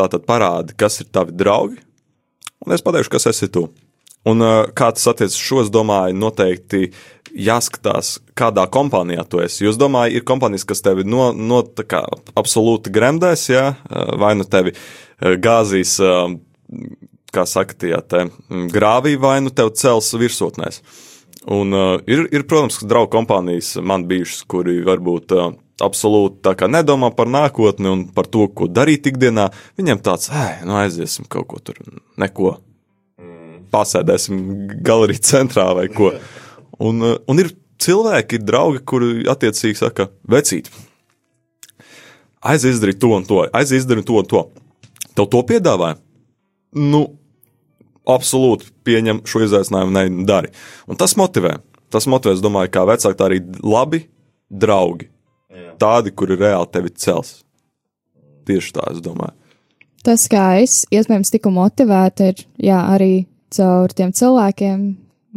tātad 0.00 0.24
parādi, 0.28 0.76
kas 0.80 1.02
ir 1.02 1.10
tavi 1.12 1.36
draugi, 1.36 1.76
un 2.64 2.72
es 2.76 2.84
pateikšu, 2.86 3.12
kas 3.12 3.28
esi 3.34 3.50
tu. 3.52 3.68
Un 4.28 4.44
kā 4.76 4.90
tas 4.92 5.06
attiecas 5.08 5.38
šo, 5.40 5.62
es 5.64 5.70
domāju, 5.72 6.16
noteikti 6.20 6.90
jāskatās, 7.32 8.18
kādā 8.36 8.66
kompānijā 8.68 9.24
tu 9.28 9.40
esi. 9.40 9.64
Jūs 9.64 9.78
domājat, 9.80 10.18
ir 10.18 10.26
kompānijas, 10.28 10.66
kas 10.68 10.84
tevi 10.84 11.06
no, 11.08 11.30
no 11.32 11.62
kā, 11.64 12.02
absolūti 12.36 12.92
gremdēs, 12.92 13.46
ja? 13.48 13.64
vai 14.20 14.34
nu 14.36 14.44
tevi 14.44 14.74
gāzīs, 15.20 15.96
kā 17.34 17.46
saka, 17.48 17.76
tie 17.78 17.94
te 18.06 18.26
grāvī, 18.72 19.16
vai 19.20 19.38
nu 19.44 19.52
tev 19.54 19.72
cels 19.78 20.12
virsotnēs. 20.18 20.82
Un 21.50 21.72
uh, 21.72 21.96
ir, 22.10 22.26
ir, 22.34 22.44
protams, 22.48 22.82
draugu 22.84 23.14
kompānijas 23.14 23.76
man 23.80 24.04
bijušas, 24.10 24.42
kuri 24.50 24.80
varbūt 24.84 25.32
uh, 25.36 25.52
absolūti 25.80 26.68
nedomā 26.68 27.10
par 27.16 27.30
nākotni 27.32 27.88
un 27.88 28.04
par 28.12 28.28
to, 28.28 28.46
ko 28.52 28.68
darīt 28.68 29.08
ikdienā. 29.08 29.48
Viņiem 29.80 30.02
tāds, 30.04 30.28
ej, 30.28 30.60
nu 30.68 30.76
aiziesim 30.82 31.28
kaut 31.28 31.48
ko 31.48 31.62
tur, 31.64 31.80
neko. 32.20 32.58
Pasēdēsim 33.70 34.38
galerijas 34.82 35.30
centrā 35.30 35.70
vai 35.78 35.88
ko. 35.94 36.12
Un, 36.80 37.04
un 37.04 37.40
ir 37.42 37.50
cilvēki, 37.84 38.38
ir 38.38 38.44
draugi, 38.48 38.78
kuri 38.88 39.26
attiecīgi 39.28 39.76
saka, 39.76 40.06
vecīt, 40.32 40.70
aiziet 42.40 42.72
izdarīt 42.72 43.00
to 43.02 43.10
un 43.12 43.26
to, 43.28 43.42
aiziet 43.52 43.82
izdarīt 43.82 44.06
to 44.08 44.16
un 44.16 44.28
to. 44.30 44.40
Tev 45.12 45.28
to 45.28 45.42
piedāvāja? 45.44 45.98
Nu, 46.72 47.02
absolūti 48.14 48.70
pieņem 48.86 49.24
šo 49.28 49.44
izaicinājumu, 49.46 49.94
ne 49.96 50.26
dari. 50.28 50.52
Un 50.90 50.98
tas 51.00 51.16
motivē. 51.18 51.58
Tas 51.90 52.06
motivē, 52.10 52.36
es 52.36 52.44
domāju, 52.44 52.70
kā 52.74 52.84
vecāki, 52.86 53.18
tā 53.18 53.26
arī 53.26 53.40
labi 53.66 54.04
draugi 54.50 55.08
tādi, 55.80 56.12
kuri 56.14 56.38
reāli 56.38 56.70
tevi 56.72 56.92
cels. 57.00 57.40
Tieši 58.48 58.74
tā, 58.76 58.86
es 58.94 59.02
domāju. 59.04 59.34
Tas, 60.06 60.24
kā 60.32 60.44
es 60.62 60.84
iespējams 60.92 61.32
tiku 61.34 61.52
motivēta, 61.52 62.30
ir 62.32 62.44
jā, 62.70 62.78
arī 62.94 63.26
caur 63.52 63.92
tiem 63.92 64.14
cilvēkiem, 64.16 64.84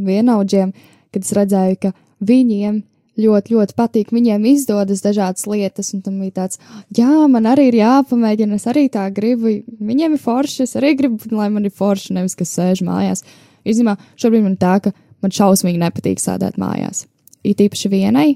vienaudžiem, 0.08 0.72
kad 1.14 1.26
es 1.26 1.34
redzēju, 1.36 1.80
ka 1.84 1.92
viņiem 2.24 2.80
ļoti, 3.20 3.54
ļoti 3.54 3.76
patīk, 3.78 4.12
viņiem 4.14 4.46
izdodas 4.50 5.04
dažādas 5.06 5.46
lietas, 5.50 5.92
un 5.94 6.02
tam 6.06 6.20
bija 6.24 6.38
tāds, 6.42 6.60
jā, 6.96 7.10
man 7.30 7.48
arī 7.50 7.68
ir 7.70 7.80
jāpamēģina, 7.82 8.58
es 8.58 8.68
arī 8.70 8.88
tā 8.94 9.06
gribu, 9.14 9.52
viņiem 9.80 10.16
ir 10.18 10.22
forši, 10.22 10.64
es 10.66 10.78
arī 10.80 10.96
gribu, 10.98 11.20
lai 11.36 11.50
man 11.54 11.68
ir 11.68 11.74
forši, 11.76 12.16
nevis 12.18 12.38
kas 12.40 12.56
sēž 12.58 12.84
mājās. 12.88 13.26
Īstenībā 13.64 13.96
šobrīd 14.20 14.48
man 14.48 14.58
tā, 14.62 14.80
ka 14.84 14.94
man 15.24 15.34
šausmīgi 15.34 15.82
nepatīk 15.82 16.22
sēdēt 16.22 16.58
mājās. 16.62 17.06
It 17.46 17.62
īpaši 17.62 17.92
vienai, 17.92 18.30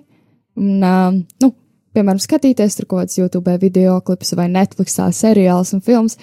un, 0.60 0.78
uh, 0.84 1.18
nu, 1.44 1.52
piemēram, 1.98 2.22
skatīties 2.22 2.78
tur 2.78 2.88
kaut 2.88 3.06
kādas 3.08 3.18
YouTube 3.18 3.58
video 3.62 3.98
klipus 4.06 4.36
vai 4.38 4.48
Netflixā 4.52 5.10
seriālus 5.16 5.74
un 5.74 5.84
filmas, 5.84 6.20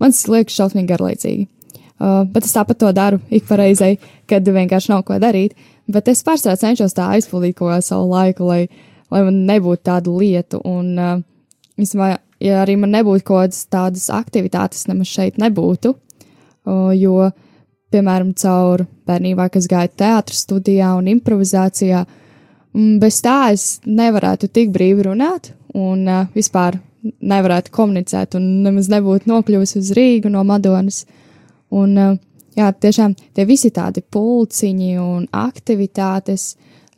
man 0.00 0.14
tas 0.14 0.26
liekas 0.30 0.56
šausmīgi 0.56 0.92
garlaicīgi. 0.94 1.48
Uh, 1.98 2.22
bet 2.30 2.46
es 2.46 2.54
tāpat 2.54 2.78
to 2.78 2.92
daru 2.94 3.18
ik 3.34 3.48
pa 3.48 3.56
reizei, 3.58 3.96
kad 4.30 4.46
vienkārši 4.46 4.92
nav 4.92 5.02
ko 5.06 5.16
darīt. 5.18 5.56
Bet 5.88 6.10
es 6.12 6.22
pārsvarā 6.26 6.58
cenšos 6.60 6.96
tā 6.96 7.08
aizpildīt 7.16 7.60
savu 7.84 8.10
laiku, 8.10 8.44
lai, 8.44 8.68
lai 9.10 9.22
man 9.24 9.44
nebūtu 9.48 9.82
tādu 9.88 10.18
lietu. 10.20 10.60
Un, 10.68 10.94
uh, 10.98 11.20
īstenībā, 11.80 12.18
ja 12.44 12.62
arī 12.62 12.76
man 12.76 12.92
nebūtu 12.92 13.24
kaut 13.24 13.48
kādas 13.48 13.64
tādas 13.66 14.08
aktivitātes, 14.12 14.86
nemaz 14.88 15.08
šeit 15.08 15.40
nebūtu. 15.40 15.94
Uh, 16.68 16.92
jo, 16.92 17.30
piemēram, 17.90 18.34
caur 18.36 18.84
bērnībā, 19.08 19.48
kas 19.48 19.68
gāja 19.70 19.88
teātris 19.88 20.44
studijā 20.44 20.92
un 20.98 21.08
improvizācijā, 21.08 22.04
Mm, 22.76 22.98
bez 23.00 23.22
tā 23.24 23.52
es 23.54 23.78
nevarētu 23.88 24.50
tik 24.52 24.72
brīvi 24.74 25.06
runāt 25.06 25.52
un 25.74 26.04
uh, 26.06 26.26
vispār 26.36 26.76
nevarētu 27.02 27.72
komunicēt 27.72 28.36
un 28.36 28.44
nemaz 28.64 28.90
nebūtu 28.92 29.30
nokļuvusi 29.30 29.80
uz 29.80 29.92
Rīgu 29.96 30.30
no 30.32 30.44
Madonas. 30.46 31.04
Un, 31.74 31.96
uh, 31.96 32.18
jā, 32.58 32.72
tiešām 32.72 33.14
tie 33.36 33.46
visi 33.48 33.70
tādi 33.74 34.02
pulciņi 34.02 34.90
un 35.00 35.28
aktivitātes 35.32 36.50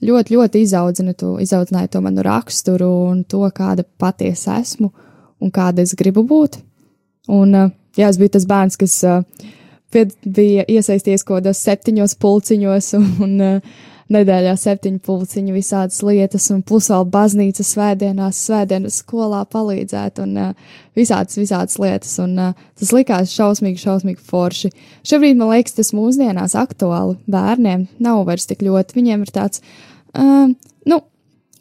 ļoti, 0.05 0.37
ļoti 0.37 0.65
izaudzina 0.65 1.15
to, 1.15 1.37
izaudzināja 1.43 1.93
to 1.95 2.03
manu 2.05 2.25
raksturu 2.25 2.91
un 3.11 3.23
to, 3.29 3.43
kāda 3.55 3.85
patiesi 3.85 4.51
esmu 4.57 4.91
un 5.41 5.53
kāda 5.53 5.85
es 5.85 5.95
gribu 5.97 6.25
būt. 6.29 6.61
Un, 7.31 7.55
uh, 7.55 7.73
jā, 7.97 8.09
es 8.09 8.19
biju 8.21 8.35
tas 8.37 8.47
bērns, 8.49 8.79
kas 8.81 8.97
uh, 9.09 9.23
bija 10.25 10.67
iesaisties 10.69 11.25
kaut 11.25 11.41
kādos 11.41 11.63
septiņos 11.65 12.17
pulciņos 12.21 12.93
un 13.01 13.37
uh, 13.45 13.79
nedēļā 14.15 14.55
septiņu 14.59 15.01
pulciņu 15.07 15.55
visādas 15.55 16.01
lietas, 16.07 16.49
un 16.55 16.63
plus 16.67 16.89
vēl 16.93 17.07
baznīcas 17.13 17.73
svētdienās, 17.75 18.41
svētdienas 18.49 19.01
skolā 19.05 19.45
palīdzēt, 19.51 20.21
un 20.25 20.35
uh, 20.41 20.73
visādas, 20.99 21.39
visādas 21.41 21.79
lietas, 21.83 22.17
un 22.23 22.35
uh, 22.41 22.67
tas 22.81 22.93
likās 22.97 23.35
šausmīgi, 23.37 23.83
šausmīgi 23.85 24.25
forši. 24.31 24.73
Šobrīd 25.07 25.39
man 25.41 25.55
liekas, 25.55 25.79
tas 25.79 25.95
mūsdienās 25.97 26.57
aktuāli 26.59 27.19
bērniem 27.31 27.87
nav 28.03 28.25
vairs 28.29 28.51
tik 28.51 28.65
ļoti, 28.67 28.99
viņiem 28.99 29.25
ir 29.27 29.35
tāds, 29.37 29.63
uh, 30.19 30.51
nu, 30.91 31.01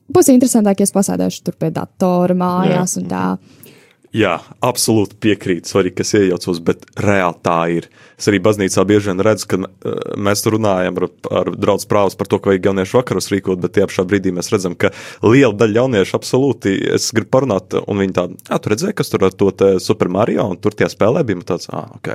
būs 0.10 0.34
interesantāk, 0.34 0.82
ja 0.82 0.90
es 0.90 0.96
pasēdēšu 0.96 1.46
tur 1.46 1.60
pie 1.62 1.74
datora 1.76 2.38
mājās 2.38 2.98
Jā. 2.98 3.04
un 3.04 3.10
tā. 3.14 3.26
Jā, 4.16 4.40
absolūti 4.66 5.20
piekrītu. 5.22 5.70
Sorry, 5.70 5.92
kas 5.94 6.16
iejaucos, 6.18 6.64
bet 6.66 6.88
reāli 6.98 7.38
tā 7.46 7.60
ir. 7.78 7.90
Es 8.20 8.28
arī 8.30 8.42
baznīcā 8.44 8.84
bieži 8.88 9.12
vien 9.12 9.24
redzu, 9.24 9.48
ka 9.50 9.60
uh, 9.64 10.00
mēs 10.20 10.44
runājam 10.52 11.00
ar, 11.00 11.08
ar 11.42 11.52
draugu 11.56 11.88
prāvus 11.90 12.18
par 12.20 12.30
to, 12.32 12.40
ka 12.40 12.52
vajag 12.52 12.70
jauniešu 12.70 13.00
vakarus 13.00 13.32
rīkot, 13.34 13.62
bet 13.64 13.78
tie 13.78 13.88
pašā 13.88 14.06
brīdī 14.10 14.34
mēs 14.36 14.52
redzam, 14.54 14.76
ka 14.80 14.92
liela 15.24 15.56
daļa 15.56 15.84
jauniešu 15.84 16.18
absolūti, 16.20 16.76
es 16.96 17.10
gribu 17.16 17.32
parunāt, 17.38 17.78
un 17.80 18.04
viņi 18.04 18.18
tādi, 18.18 18.40
ah, 18.50 18.60
tu 18.60 18.74
redzēji, 18.74 18.98
kas 19.00 19.14
tur 19.14 19.28
ar 19.30 19.36
to 19.40 19.54
Super 19.84 20.12
Mario, 20.12 20.50
un 20.52 20.60
tur 20.60 20.76
tie 20.76 20.90
spēlē 20.92 21.24
bija 21.28 21.48
tāds, 21.54 21.70
ah, 21.72 21.88
ok. 21.96 22.12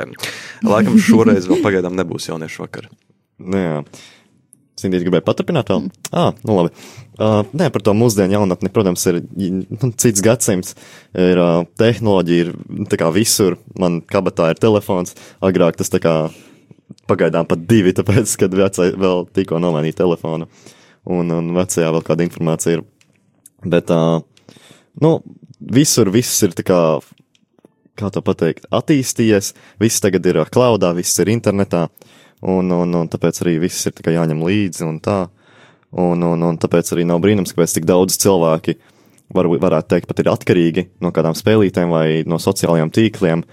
Laikam 0.68 1.00
šoreiz 1.00 1.48
vēl 1.50 1.64
pagaidām 1.64 1.96
nebūs 1.98 2.28
jauniešu 2.30 2.66
vakar. 2.66 2.90
Nu 3.40 3.60
jā. 3.60 3.80
Sintīs 4.78 5.04
gribēja 5.06 5.22
paturpināt 5.22 5.68
vēl? 5.70 5.84
Mm. 5.84 6.06
Ah, 6.10 6.32
nu 6.46 6.56
labi. 6.58 6.72
Uh, 7.14 7.44
nē, 7.54 7.68
par 7.70 7.84
to 7.86 7.92
mūsdienu 7.94 8.34
jaunatni, 8.34 8.70
protams, 8.74 9.04
ir 9.06 9.20
nu, 9.22 9.90
cits 10.02 10.22
gadsimts, 10.24 10.74
ir 11.14 11.38
uh, 11.38 11.60
tehnoloģija, 11.78 12.46
ir 12.46 12.50
nu, 12.80 12.88
tā 12.90 12.98
kā 12.98 13.12
visur, 13.14 13.54
man 13.78 14.00
kabatā 14.10 14.50
ir 14.50 14.58
telefons, 14.58 15.14
agrāk 15.44 15.78
tas 15.78 15.92
tā 15.94 16.02
kā 16.02 16.16
pagaidām 17.06 17.46
pat 17.46 17.62
divi, 17.70 17.94
tāpēc, 17.94 18.34
kad 18.40 18.56
vecai 18.58 18.90
vēl 18.98 19.28
tikko 19.36 19.62
nomainīja 19.62 20.00
telefonu, 20.02 20.50
un, 21.06 21.30
un 21.38 21.54
vecajā 21.54 21.92
vēl 21.94 22.06
kāda 22.06 22.26
informācija 22.26 22.80
ir. 22.80 22.84
Bet, 23.62 23.94
uh, 23.94 24.58
nu, 25.06 25.14
visur 25.60 26.10
viss 26.10 26.42
ir 26.42 26.58
tā 26.58 26.66
kā, 26.66 26.80
kā 27.94 28.10
to 28.10 28.24
pateikt, 28.26 28.66
attīstījies, 28.74 29.54
viss 29.78 30.02
tagad 30.02 30.26
ir 30.26 30.42
klaudā, 30.50 30.90
viss 30.98 31.22
ir 31.22 31.30
internetā, 31.30 31.86
un, 32.44 32.72
un, 32.76 32.96
un 33.00 33.10
tāpēc 33.10 33.40
arī 33.44 33.58
viss 33.64 33.88
ir 33.88 34.14
jāņem 34.16 34.42
līdzi 34.44 34.86
un 34.88 35.00
tā. 35.04 35.24
Un, 35.94 36.24
un, 36.26 36.42
un 36.42 36.56
tāpēc 36.58 36.90
arī 36.90 37.04
nav 37.06 37.20
brīnums, 37.22 37.54
ka 37.54 37.66
tik 37.70 37.86
daudz 37.86 38.16
cilvēki 38.18 38.74
var, 39.34 39.46
varētu 39.46 39.92
teikt, 39.92 40.08
pat 40.10 40.20
ir 40.20 40.32
atkarīgi 40.32 40.88
no 41.04 41.12
kādām 41.14 41.36
spēlītēm 41.38 41.92
vai 41.94 42.06
no 42.26 42.40
sociālajiem 42.42 42.90
tīkliem. 42.94 43.44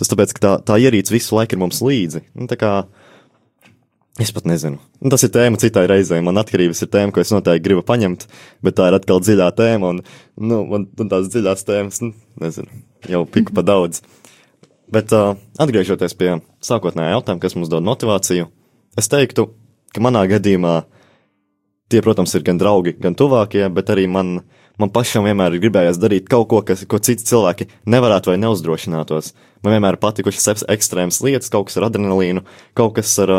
Tas 0.00 0.08
tāpēc, 0.08 0.32
ka 0.32 0.44
tā, 0.44 0.52
tā 0.72 0.78
ierīce 0.80 1.12
visu 1.12 1.36
laiku 1.36 1.56
ir 1.56 1.60
mums 1.60 1.82
līdzi. 1.84 2.24
Nu, 2.32 2.48
kā, 2.58 2.72
Es 4.20 4.28
pat 4.28 4.44
nezinu. 4.44 4.76
Nu, 5.00 5.08
tas 5.08 5.22
ir 5.24 5.30
tēma 5.32 5.56
citai 5.56 5.86
reizei. 5.88 6.20
Man 6.20 6.36
atkarības 6.36 6.84
ir 6.84 6.90
tēma, 6.92 7.14
ko 7.14 7.22
es 7.22 7.30
noteikti 7.32 7.64
gribu 7.64 7.80
paņemt, 7.88 8.26
bet 8.60 8.76
tā 8.76 8.90
ir 8.90 8.96
atkal 8.98 9.22
dziļā 9.24 9.46
tēma. 9.56 9.88
Un, 9.88 10.02
nu, 10.36 10.58
man, 10.68 10.84
man 10.98 11.12
tās 11.12 11.30
dziļās 11.32 11.64
tēmas, 11.64 12.02
nu, 12.04 12.10
nezinu, 12.42 12.82
jau 13.08 13.22
piku 13.24 13.56
pa 13.56 13.64
daudz. 13.64 14.02
Bet 14.92 15.12
uh, 15.16 15.36
atgriežoties 15.62 16.14
pie 16.18 16.34
sākotnējā 16.64 17.14
jautājuma, 17.14 17.40
kas 17.40 17.56
mums 17.56 17.70
dod 17.72 17.84
motivāciju, 17.86 18.50
es 19.00 19.08
teiktu, 19.08 19.46
ka 19.94 20.02
manā 20.04 20.26
gadījumā 20.28 20.82
tie, 21.92 22.02
protams, 22.04 22.34
ir 22.36 22.44
gan 22.44 22.60
draugi, 22.60 22.94
gan 23.00 23.16
tuvākie, 23.16 23.64
bet 23.72 23.92
arī 23.92 24.06
man, 24.10 24.42
man 24.80 24.92
pašam 24.92 25.26
vienmēr 25.28 25.56
ir 25.56 25.64
gribējies 25.64 26.00
darīt 26.00 26.28
kaut 26.32 26.48
ko, 26.52 26.62
kas, 26.66 26.84
ko 26.88 27.00
citi 27.04 27.24
cilvēki 27.28 27.68
nevarētu 27.92 28.32
vai 28.32 28.38
neuzdrošinātos. 28.44 29.32
Man 29.64 29.76
vienmēr 29.76 29.96
ir 29.96 30.02
patikušas 30.02 30.64
ekstrēmas 30.72 31.20
lietas, 31.24 31.52
kaut 31.52 31.68
kas 31.68 31.80
ar 31.80 31.88
adrenalīnu, 31.90 32.44
kaut 32.78 32.96
kas 32.98 33.12
ar, 33.24 33.34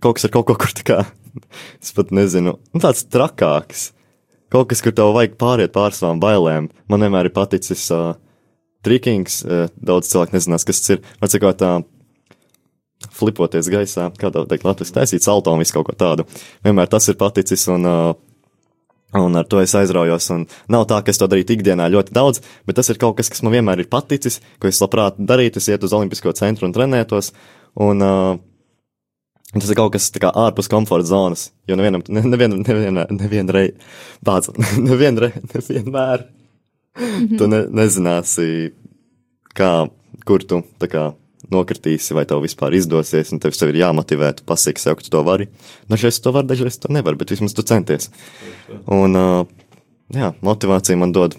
kaut, 0.00 0.18
kas 0.18 0.28
ar 0.28 0.34
kaut 0.36 0.48
ko, 0.50 0.58
kur 0.60 0.72
tā 0.76 0.88
kā, 0.88 1.00
es 1.82 1.92
pat 1.96 2.12
nezinu, 2.16 2.58
nu, 2.60 2.82
tāds 2.82 3.04
trakāks. 3.08 3.90
Kaut 4.52 4.68
kas, 4.68 4.82
kur 4.84 4.92
tev 4.92 5.14
vajag 5.16 5.38
pāriet 5.40 5.72
pār 5.72 5.94
savām 5.96 6.18
bailēm. 6.20 6.66
Man 6.92 7.00
vienmēr 7.00 7.30
ir 7.30 7.32
paticis 7.32 7.86
uh, 7.92 8.12
trikings, 8.84 9.42
eh, 9.46 9.68
daudz 9.78 10.10
cilvēku 10.10 10.36
nezinās, 10.36 10.66
kas 10.66 10.82
tas 10.82 10.96
ir. 10.96 11.02
Man 11.20 11.30
cikot 11.32 11.60
tā 11.62 11.72
flipoties 13.10 13.70
gaisā, 13.70 14.10
kā 14.18 14.30
tā 14.30 14.44
teikt, 14.48 14.66
Latvijas 14.66 14.94
taisīt 14.94 15.24
salto 15.24 15.52
un 15.52 15.62
visu 15.62 15.74
kaut 15.74 15.88
ko 15.90 15.96
tādu. 15.98 16.26
Vienmēr 16.64 16.90
tas 16.90 17.08
ir 17.10 17.18
paticis 17.18 17.66
un, 17.72 17.86
uh, 17.86 18.14
un 19.18 19.36
ar 19.36 19.48
to 19.50 19.60
es 19.62 19.74
aizraujos. 19.78 20.30
Un 20.34 20.46
nav 20.68 20.86
tā, 20.90 21.02
ka 21.02 21.10
es 21.10 21.18
to 21.18 21.26
darītu 21.26 21.56
ikdienā 21.56 21.90
ļoti 21.90 22.14
daudz, 22.14 22.42
bet 22.66 22.78
tas 22.78 22.90
ir 22.90 23.00
kaut 23.02 23.16
kas, 23.18 23.28
kas 23.32 23.42
man 23.42 23.56
vienmēr 23.56 23.82
ir 23.82 23.90
paticis, 23.90 24.40
ko 24.62 24.70
es 24.70 24.80
labprāt 24.82 25.18
darītu, 25.18 25.58
es 25.58 25.68
iet 25.68 25.82
uz 25.82 25.92
Olimpisko 25.92 26.34
centru 26.38 26.68
un 26.68 26.76
trenētos. 26.76 27.32
Un, 27.82 28.02
uh, 28.02 28.38
Tas 29.52 29.68
ir 29.68 29.76
kaut 29.76 29.90
kas 29.92 30.06
kā 30.16 30.30
ārpus 30.32 30.64
komforta 30.72 31.10
zonas. 31.10 31.50
Jo 31.68 31.76
nevienam, 31.76 32.00
nevienam, 32.08 32.62
nevienam, 32.64 33.10
nevienreiz, 33.12 33.74
tāds, 34.24 34.48
nevienreiz, 34.88 35.36
nevienmēr 35.52 36.24
Mm 36.98 37.04
-hmm. 37.04 37.38
Tu 37.38 37.46
ne, 37.46 37.66
nezināsi, 37.66 38.72
kā, 39.54 39.88
kur 40.24 40.44
tu 40.44 40.62
kā, 40.80 41.12
nokritīsi, 41.52 42.14
vai 42.14 42.24
tev 42.28 42.42
vispār 42.44 42.74
izdosies, 42.76 43.32
un 43.32 43.40
tev 43.42 43.54
sev 43.56 43.72
ir 43.72 43.80
jāmotivē, 43.82 44.32
tu 44.36 44.46
pasaki 44.48 44.80
sev, 44.80 44.96
ka 44.98 45.02
tu 45.06 45.10
to 45.10 45.22
vari. 45.26 45.48
Dažreiz 45.90 46.18
tu 46.18 46.28
to 46.28 46.34
vari, 46.36 46.46
dažreiz 46.50 46.78
tu 46.78 46.92
nevari, 46.92 47.18
bet 47.20 47.30
vismaz 47.34 47.54
tu 47.56 47.64
centies. 47.66 48.10
Un, 48.86 49.16
uh, 49.16 49.46
jā, 50.14 50.32
motivācija 50.42 50.96
man 50.96 51.12
dod 51.12 51.36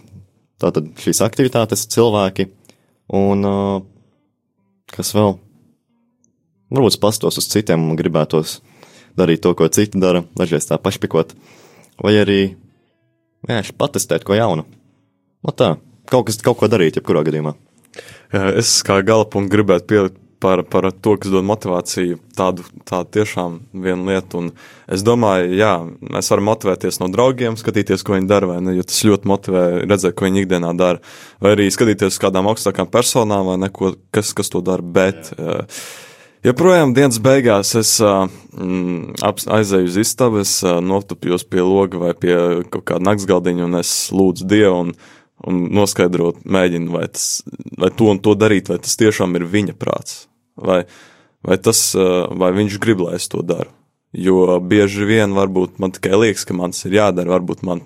tātad 0.62 0.92
šīs 1.00 1.24
aktivitātes, 1.26 1.88
cilvēki, 1.96 2.50
un 3.14 3.46
uh, 3.46 3.82
kas 4.94 5.14
vēl? 5.16 5.38
Varbūt 6.74 7.00
pastos 7.02 7.38
uz 7.38 7.48
citiem 7.48 7.84
un 7.86 7.98
gribētos 7.98 8.62
darīt 9.18 9.44
to, 9.46 9.54
ko 9.54 9.68
citi 9.70 10.00
dara, 10.02 10.24
dažreiz 10.38 10.66
tā 10.66 10.80
pašpikot, 10.82 11.36
vai 12.02 12.16
arī 12.18 12.40
vienkārši 13.46 13.76
patestēt 13.78 14.26
ko 14.26 14.38
jaunu. 14.38 14.66
No 15.44 15.52
nu 15.52 15.60
tā, 15.60 15.70
kaut, 16.08 16.30
kas, 16.30 16.40
kaut 16.44 16.62
ko 16.62 16.70
darīt, 16.72 17.00
jebkurā 17.00 17.24
gadījumā. 17.28 17.56
Es 18.58 18.80
kā 18.86 19.02
galapunktu 19.06 19.52
gribētu 19.54 19.90
pielikt 19.92 20.20
par, 20.44 20.64
par 20.68 20.90
to, 20.92 21.14
kas 21.20 21.32
dod 21.32 21.46
motivāciju, 21.48 22.18
tādu, 22.36 22.66
tādu 22.88 23.12
tiešām 23.16 23.60
vienu 23.86 24.10
lietu. 24.10 24.42
Un 24.42 24.50
es 24.92 25.04
domāju, 25.06 25.54
jā, 25.56 25.74
mēs 26.16 26.32
varam 26.34 26.50
motivēties 26.50 27.00
no 27.00 27.08
draugiem, 27.14 27.56
skatīties, 27.60 28.04
ko 28.04 28.18
viņi 28.18 28.32
dara, 28.32 28.50
vai 28.50 28.58
ne, 28.64 28.74
jo 28.76 28.88
tas 28.88 29.04
ļoti 29.08 29.32
motivē 29.32 29.66
redzēt, 29.84 30.16
ko 30.20 30.28
viņi 30.28 30.44
ikdienā 30.44 30.74
dara, 30.80 31.04
vai 31.44 31.54
arī 31.56 31.70
skatīties 31.72 32.18
uz 32.18 32.24
kādām 32.24 32.50
augstākām 32.52 32.92
personām, 32.92 33.54
vai 33.54 33.60
neko, 33.68 33.94
kas, 34.16 34.34
kas 34.36 34.52
to 34.52 34.64
dara. 34.66 34.84
Bet, 34.84 35.32
jā. 35.38 35.62
Joprojām 36.44 36.92
dienas 36.92 37.22
beigās 37.24 37.70
es 37.80 37.94
mm, 38.04 39.14
aizēju 39.24 39.88
uz 39.88 40.00
istabu, 40.02 40.42
es 40.44 40.58
notupjos 40.60 41.46
pie 41.48 41.64
loga 41.64 42.02
vai 42.02 42.10
pie 42.20 42.36
kaut 42.68 42.84
kāda 42.90 43.08
naktsgaldiņa, 43.08 43.70
un 43.70 43.80
es 43.80 43.94
lūdzu 44.12 44.50
Dievu. 44.52 44.82
Un, 44.82 44.92
un 45.50 45.66
noskaidrot, 45.76 46.44
mēģinu, 46.46 46.92
vai, 46.94 47.08
tas, 47.12 47.44
vai 47.80 47.92
to 47.94 48.10
un 48.14 48.22
to 48.24 48.36
darīt, 48.40 48.72
vai 48.72 48.80
tas 48.84 48.98
tiešām 49.00 49.36
ir 49.40 49.48
viņa 49.50 49.76
prāts, 49.80 50.26
vai, 50.56 50.84
vai, 51.46 51.58
tas, 51.60 51.92
vai 51.94 52.52
viņš 52.56 52.80
grib, 52.84 53.04
lai 53.08 53.18
es 53.20 53.30
to 53.32 53.44
daru. 53.46 53.72
Jo 54.14 54.60
bieži 54.62 55.08
vien 55.10 55.34
varbūt 55.34 55.80
man 55.82 55.94
tikai 55.96 56.20
liekas, 56.22 56.46
ka 56.46 56.54
man 56.54 56.76
tas 56.76 56.86
ir 56.86 57.00
jādara, 57.00 57.34
varbūt 57.34 57.64
man 57.66 57.82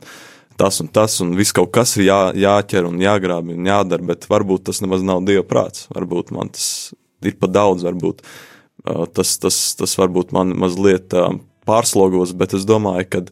tas 0.59 0.81
un 0.83 0.89
tas, 0.91 1.19
un 1.23 1.35
viss 1.37 1.55
kaut 1.55 1.71
kas 1.71 1.95
ir 1.97 2.09
jā, 2.09 2.21
jāķer 2.35 2.89
un 2.89 2.97
jāgrābi 2.99 3.55
un 3.55 3.69
jādara, 3.69 4.03
bet 4.11 4.27
varbūt 4.27 4.65
tas 4.67 4.81
nemaz 4.83 5.05
nav 5.05 5.21
Dieva 5.27 5.45
prāts. 5.47 5.85
Varbūt 5.93 6.33
man 6.35 6.51
tas 6.51 6.91
ir 7.23 7.37
pa 7.39 7.47
daudz, 7.47 7.85
varbūt 7.87 8.25
tas, 9.15 9.37
tas, 9.39 9.59
tas 9.79 9.95
varbūt 9.99 10.33
man 10.35 10.51
mazliet 10.59 11.15
pārslogos, 11.67 12.33
bet 12.37 12.57
es 12.57 12.65
domāju, 12.67 13.07
ka 13.11 13.23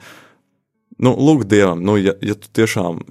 nu, 1.01 1.13
lūk, 1.15 1.45
Dievam, 1.49 1.81
nu, 1.83 1.97
ja, 1.99 2.15
ja 2.23 2.35
tu 2.39 2.51
tiešām 2.55 3.01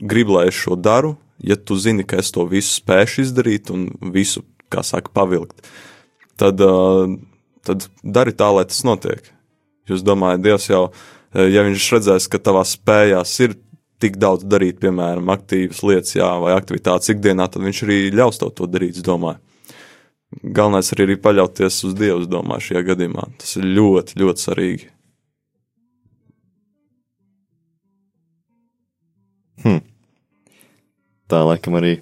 gribi, 0.00 0.34
lai 0.34 0.46
es 0.50 0.58
šo 0.58 0.78
daru, 0.78 1.16
ja 1.44 1.56
tu 1.56 1.78
zini, 1.78 2.06
ka 2.06 2.18
es 2.22 2.32
to 2.34 2.46
visu 2.50 2.78
spēšu 2.80 3.26
izdarīt 3.26 3.72
un 3.74 3.88
visu, 4.14 4.44
kā 4.72 4.82
saka, 4.86 5.12
pavilkt, 5.14 5.62
tad, 6.40 6.62
tad 7.66 7.88
dari 8.02 8.34
tā, 8.36 8.50
lai 8.54 8.66
tas 8.68 8.82
notiek. 8.86 9.32
Jūs 9.88 10.04
domājat, 10.04 10.44
Dievs 10.44 10.68
jau, 10.68 10.82
ja 11.32 11.64
viņš 11.64 11.90
redzēs, 11.96 12.28
ka 12.28 12.40
tavā 12.42 12.64
spējās 12.68 13.32
ir 13.46 13.56
tik 14.02 14.18
daudz 14.20 14.44
darīt, 14.46 14.78
piemēram, 14.82 15.30
aktīvas 15.32 15.80
lietas, 15.86 16.14
jā, 16.18 16.28
vai 16.42 16.54
aktivitātes 16.54 17.14
ikdienā, 17.14 17.48
tad 17.50 17.64
viņš 17.64 17.84
arī 17.86 17.98
ļaus 18.14 18.38
tev 18.42 18.52
to 18.58 18.68
darīt, 18.70 19.00
es 19.00 19.06
domāju. 19.06 19.40
Galvenais 20.44 20.92
arī 20.92 21.06
ir 21.08 21.22
paļauties 21.24 21.80
uz 21.88 21.94
Dievu, 21.96 22.20
es 22.20 22.28
domāju, 22.28 22.66
šajā 22.66 22.84
gadījumā. 22.90 23.24
Tas 23.40 23.56
ir 23.56 23.64
ļoti, 23.78 24.18
ļoti 24.20 24.44
svarīgi. 24.44 24.90
Hmm. 29.64 29.82
Tā 31.28 31.42
laikam 31.44 31.76
arī 31.78 31.98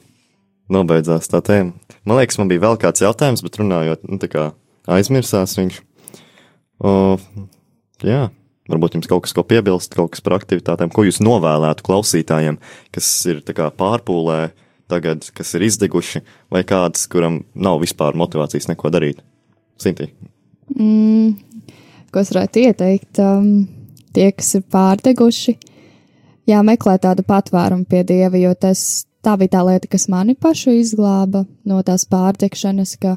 nobeidzās 0.72 1.30
tā 1.30 1.42
tēma. 1.44 1.74
Man 2.06 2.20
liekas, 2.20 2.38
man 2.40 2.50
bija 2.50 2.64
vēl 2.66 2.78
kāds 2.82 3.02
jautājums, 3.02 3.42
bet 3.44 3.58
runājot, 3.60 4.06
nu, 4.06 4.18
tā 4.22 4.30
kā 4.30 4.48
aizmirsās 4.96 5.56
viņš. 5.58 5.80
O, 6.86 6.92
jā, 8.04 8.26
varbūt 8.70 8.98
jums 8.98 9.08
kaut 9.10 9.26
kas, 9.26 9.34
ko 9.36 9.46
piebilst, 9.46 9.94
kaut 9.96 10.14
kas 10.14 10.22
par 10.24 10.36
aktivitātēm, 10.38 10.92
ko 10.92 11.06
jūs 11.06 11.22
novēlētu 11.24 11.86
klausītājiem, 11.86 12.60
kas 12.94 13.10
ir 13.30 13.42
kā 13.46 13.70
pārpūlē 13.74 14.40
tagad, 14.90 15.26
kas 15.34 15.54
ir 15.58 15.66
izdeguši, 15.66 16.22
vai 16.52 16.62
kāds, 16.66 17.06
kuram 17.10 17.40
nav 17.54 17.80
vispār 17.82 18.18
motivācijas 18.18 18.68
neko 18.70 18.92
darīt? 18.94 19.22
Sintī. 19.82 20.10
Mm, 20.74 21.34
ko 22.14 22.22
es 22.22 22.30
varētu 22.32 22.62
ieteikt? 22.68 23.20
Um, 23.22 23.66
tie, 24.16 24.30
kas 24.34 24.54
ir 24.58 24.64
pārdeguši, 24.72 25.56
jāmeklē 26.50 26.96
tādu 27.02 27.24
patvērumu 27.26 27.86
pie 27.90 28.02
dieva, 28.06 28.38
jo 28.38 28.54
tas 28.54 29.06
tā 29.26 29.34
bija 29.40 29.56
tā 29.56 29.64
lieta, 29.66 29.90
kas 29.90 30.06
mani 30.12 30.36
pašu 30.38 30.76
izglāba 30.78 31.44
no 31.66 31.80
tās 31.86 32.06
pārdegšanas, 32.10 32.94
ka 33.02 33.16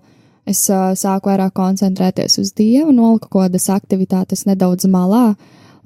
es 0.49 0.63
uh, 0.73 0.91
sāku 0.97 1.29
vairāk 1.29 1.53
koncentrēties 1.57 2.39
uz 2.41 2.53
dievu, 2.57 2.93
noliku 2.95 3.29
kaut 3.29 3.49
kādas 3.49 3.69
aktivitātes 3.73 4.47
nedaudz 4.49 4.89
malā. 4.89 5.33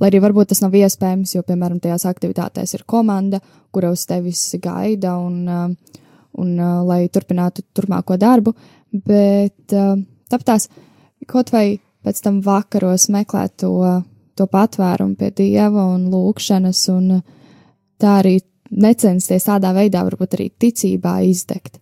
Lai 0.01 0.09
arī 0.09 0.23
varbūt 0.23 0.49
tas 0.51 0.63
nav 0.63 0.73
iespējams, 0.75 1.35
jo, 1.35 1.43
piemēram, 1.45 1.77
tajās 1.83 2.07
aktivitātēs 2.09 2.73
ir 2.75 2.85
komanda, 2.89 3.39
kura 3.71 3.91
uz 3.93 4.07
tevis 4.09 4.41
gaida 4.63 5.17
un, 5.21 5.43
uh, 5.47 5.99
un 6.39 6.55
uh, 6.57 6.79
lai 6.87 7.03
turpinātu 7.13 7.65
turpmāko 7.75 8.17
darbu, 8.19 8.55
bet 9.05 9.75
uh, 9.75 9.95
tāpēc 10.31 10.69
kaut 11.29 11.53
vai 11.53 11.67
pēc 12.03 12.19
tam 12.23 12.41
vakaros 12.43 13.07
meklēt 13.13 13.59
to, 13.63 13.75
to 14.37 14.47
patvērumu 14.49 15.17
pie 15.19 15.31
dieva 15.35 15.85
un 15.93 16.07
lūkšanas, 16.11 16.81
un 16.93 17.21
tā 18.01 18.17
arī 18.21 18.37
necensties 18.73 19.47
tādā 19.47 19.73
veidā, 19.75 20.03
varbūt 20.07 20.37
arī 20.37 20.49
ticībā 20.59 21.19
izdegt, 21.27 21.79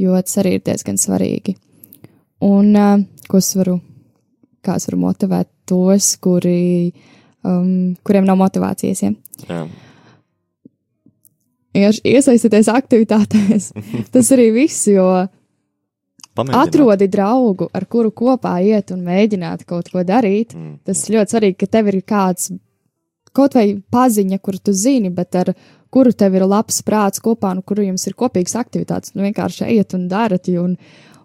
jo 0.00 0.16
tas 0.20 0.40
arī 0.42 0.56
ir 0.58 0.64
diezgan 0.66 1.00
svarīgi. 1.00 1.56
Un 2.44 2.74
ko 3.28 3.40
es 3.40 3.50
varu, 3.56 3.78
kā 4.64 4.76
es 4.76 4.88
varu 4.90 5.00
motivēt 5.06 5.48
tos, 5.66 6.12
kuri, 6.22 6.92
um, 7.46 7.96
kuriem 8.06 8.28
nav 8.28 8.38
motivācijas. 8.40 9.02
Ja? 9.02 9.12
Jā. 9.48 9.64
Vienkārši 11.76 12.12
iesaistieties 12.12 12.68
aktivitātēs. 12.72 13.72
Tas 14.14 14.30
arī 14.36 14.50
viss, 14.54 14.86
jo 14.88 15.06
Pamēģināt. 16.36 16.68
atrodi 16.68 17.08
draugu, 17.08 17.70
ar 17.72 17.86
kuru 17.88 18.12
kopā 18.12 18.58
iet 18.64 18.92
un 18.92 19.02
mēģināt 19.06 19.64
kaut 19.68 19.88
ko 19.92 20.04
darīt. 20.04 20.54
Mm. 20.56 20.78
Tas 20.84 21.06
ļoti 21.12 21.36
svarīgi, 21.36 21.58
ka 21.62 21.70
tev 21.78 21.90
ir 21.92 22.02
kāds 22.04 22.50
kaut 23.36 23.56
vai 23.56 23.66
paziņa, 23.92 24.38
kuru 24.44 24.60
tu 24.64 24.74
zini, 24.76 25.10
bet 25.12 25.36
ar 25.36 25.52
kuru 25.92 26.12
tev 26.12 26.36
ir 26.36 26.46
labs 26.48 26.82
prāts 26.86 27.22
kopā, 27.24 27.52
un 27.56 27.64
kuru 27.64 27.86
jums 27.86 28.06
ir 28.08 28.16
kopīgas 28.18 28.56
aktivitātes. 28.60 29.14
Nu, 29.16 29.24
vienkārši 29.26 29.66
ejiet 29.68 29.96
un 29.96 30.06
darat, 30.12 30.48
un, 30.60 30.76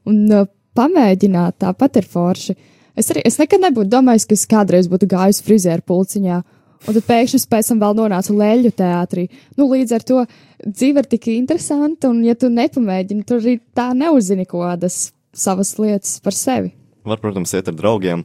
un 0.08 0.21
uh, 0.32 0.47
pamēģināt, 0.78 1.60
tāpat 1.63 2.02
ir 2.02 2.08
forši. 2.12 2.56
Es, 2.95 3.12
arī, 3.12 3.24
es 3.28 3.39
nekad 3.39 3.63
nebūtu 3.63 3.91
domājis, 3.91 4.28
ka 4.28 4.36
es 4.38 4.47
kādreiz 4.52 4.89
būtu 4.91 5.08
gājis 5.12 5.43
frizēru 5.45 5.86
pulciņā, 5.88 6.41
un 6.88 6.98
tad 6.98 7.08
pēkšņi 7.08 7.39
es 7.41 7.48
pēc 7.50 7.72
tam 7.72 7.82
vēl 7.84 7.98
nonācu 7.98 8.36
Lēļu 8.38 8.72
teātrī. 8.78 9.28
Nu, 9.58 9.67
līdz 9.72 9.96
ar 9.98 10.06
to 10.08 10.24
dzīve 10.65 11.04
ir 11.04 11.10
tik 11.12 11.28
interesanta, 11.34 12.10
un 12.10 12.24
ja 12.26 12.36
tu 12.36 12.52
nepamēģini, 12.54 13.26
tur 13.28 13.41
arī 13.41 13.60
tā 13.78 13.91
neuzzini 13.98 14.48
kādas 14.50 15.12
savas 15.34 15.76
lietas 15.80 16.20
par 16.24 16.36
sevi. 16.38 16.74
Var, 17.08 17.22
protams, 17.22 17.54
iet 17.58 17.70
ar 17.72 17.78
draugiem, 17.78 18.24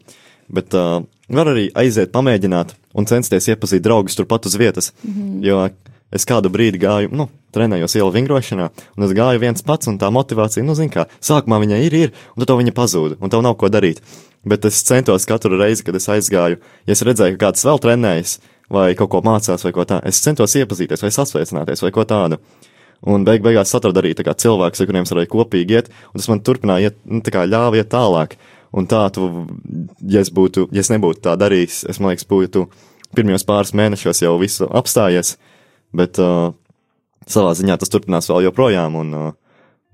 bet 0.52 0.74
uh, 0.76 1.00
var 1.32 1.52
arī 1.52 1.68
aiziet, 1.78 2.12
pamēģināt 2.14 2.74
un 2.96 3.08
censties 3.08 3.48
iepazīt 3.52 3.84
draugus 3.84 4.16
turpat 4.18 4.48
uz 4.48 4.56
vietas. 4.60 4.92
Mm 5.02 5.12
-hmm. 5.12 5.44
Jo 5.44 5.68
es 6.16 6.26
kādu 6.28 6.50
brīdi 6.52 6.80
gāju, 6.82 7.12
nu, 7.14 7.28
trenējos 7.54 7.96
ielu 7.98 8.12
vingrošanā, 8.14 8.68
un 8.96 9.06
es 9.06 9.14
gāju 9.16 9.42
viens 9.42 9.64
pats, 9.66 9.88
un 9.90 9.98
tā 10.00 10.10
motivācija, 10.12 10.64
nu, 10.66 10.76
zin 10.78 10.90
kā, 10.92 11.06
sākumā 11.24 11.60
viņa 11.62 11.80
ir, 11.86 11.96
ir, 11.96 12.14
un 12.36 12.44
tad 12.44 12.58
viņa 12.60 12.74
pazūda, 12.76 13.18
un 13.20 13.32
tev 13.32 13.44
nav 13.46 13.56
ko 13.60 13.70
darīt. 13.72 14.02
Bet 14.46 14.66
es 14.68 14.78
centos 14.86 15.26
katru 15.26 15.58
reizi, 15.58 15.82
kad 15.86 15.96
es 15.98 16.06
aizgāju, 16.12 16.60
ja 16.86 16.94
es 16.94 17.02
redzēju, 17.06 17.34
ka 17.38 17.48
kāds 17.48 17.66
vēl 17.66 17.82
trenējas, 17.82 18.36
vai 18.70 18.92
kaut 18.98 19.10
ko 19.14 19.22
mācās, 19.26 19.64
vai 19.66 19.72
ko 19.74 19.86
tādu, 19.88 20.06
es 20.06 20.22
centos 20.22 20.54
iepazīties, 20.58 21.02
vai 21.02 21.12
sasveicināties, 21.14 21.82
vai 21.82 21.92
ko 21.94 22.06
tādu. 22.06 22.38
Un 23.06 23.26
beig 23.26 23.42
beigās 23.44 23.74
atradu 23.76 24.00
arī 24.00 24.14
cilvēks, 24.16 24.80
ar 24.80 24.88
kuriem 24.88 25.04
es 25.04 25.12
varēju 25.12 25.32
kopīgi 25.32 25.76
iet, 25.76 25.90
un 26.12 26.20
tas 26.20 26.28
man 26.32 26.40
turpināja 26.40 26.90
iet, 26.90 27.00
nu, 27.04 27.20
tā 27.20 27.34
kā 27.34 27.44
ļāva 27.46 27.82
iet 27.82 27.90
tālāk. 27.92 28.38
Un 28.76 28.88
tā, 28.90 29.06
tu, 29.14 29.28
ja 30.10 30.20
es 30.24 30.30
būtu, 30.34 30.66
ja 30.74 30.82
es 30.82 30.90
nebūtu 30.92 31.22
tā 31.24 31.36
darījis, 31.38 31.84
es, 31.90 32.00
man 32.00 32.12
liekas, 32.12 32.26
būtu 32.28 32.66
pirmajos 33.16 33.46
pāris 33.48 33.72
mēnešos 33.76 34.22
jau 34.24 34.34
visu 34.40 34.66
apstājies, 34.68 35.36
bet 35.94 36.18
uh, 36.22 36.52
savā 37.26 37.54
ziņā 37.58 37.76
tas 37.78 37.90
turpinās 37.92 38.28
vēl 38.30 38.46
joprojām, 38.48 38.94
un, 38.96 39.14
uh, 39.14 39.32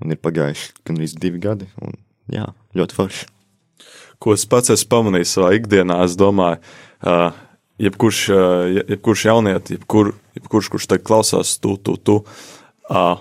un 0.03 0.15
ir 0.15 0.21
pagājuši 0.23 0.73
gandrīz 0.89 1.15
divi 1.19 1.41
gadi, 1.43 1.69
un 1.83 1.97
jā, 2.33 2.49
ļoti 2.77 2.99
forši. 2.99 3.27
ko 4.23 4.33
es 4.37 4.45
pats 4.47 4.71
esmu 4.71 4.89
pamanījis 4.89 5.33
savā 5.35 5.49
ikdienā, 5.59 6.05
es 6.07 6.15
domāju, 6.17 6.61
uh, 7.03 7.33
jebkurš, 7.83 8.21
uh, 8.31 8.69
je- 8.71 8.85
jebkurš 8.95 9.25
jaunieti, 9.27 9.75
jebkur, 9.79 10.13
jebkurš, 10.39 10.69
kurš 10.71 10.87
te 10.87 10.99
klausās, 10.99 11.57
tu, 11.59 11.77
tu, 11.77 11.97
tu, 11.97 12.21
uh, 12.91 13.19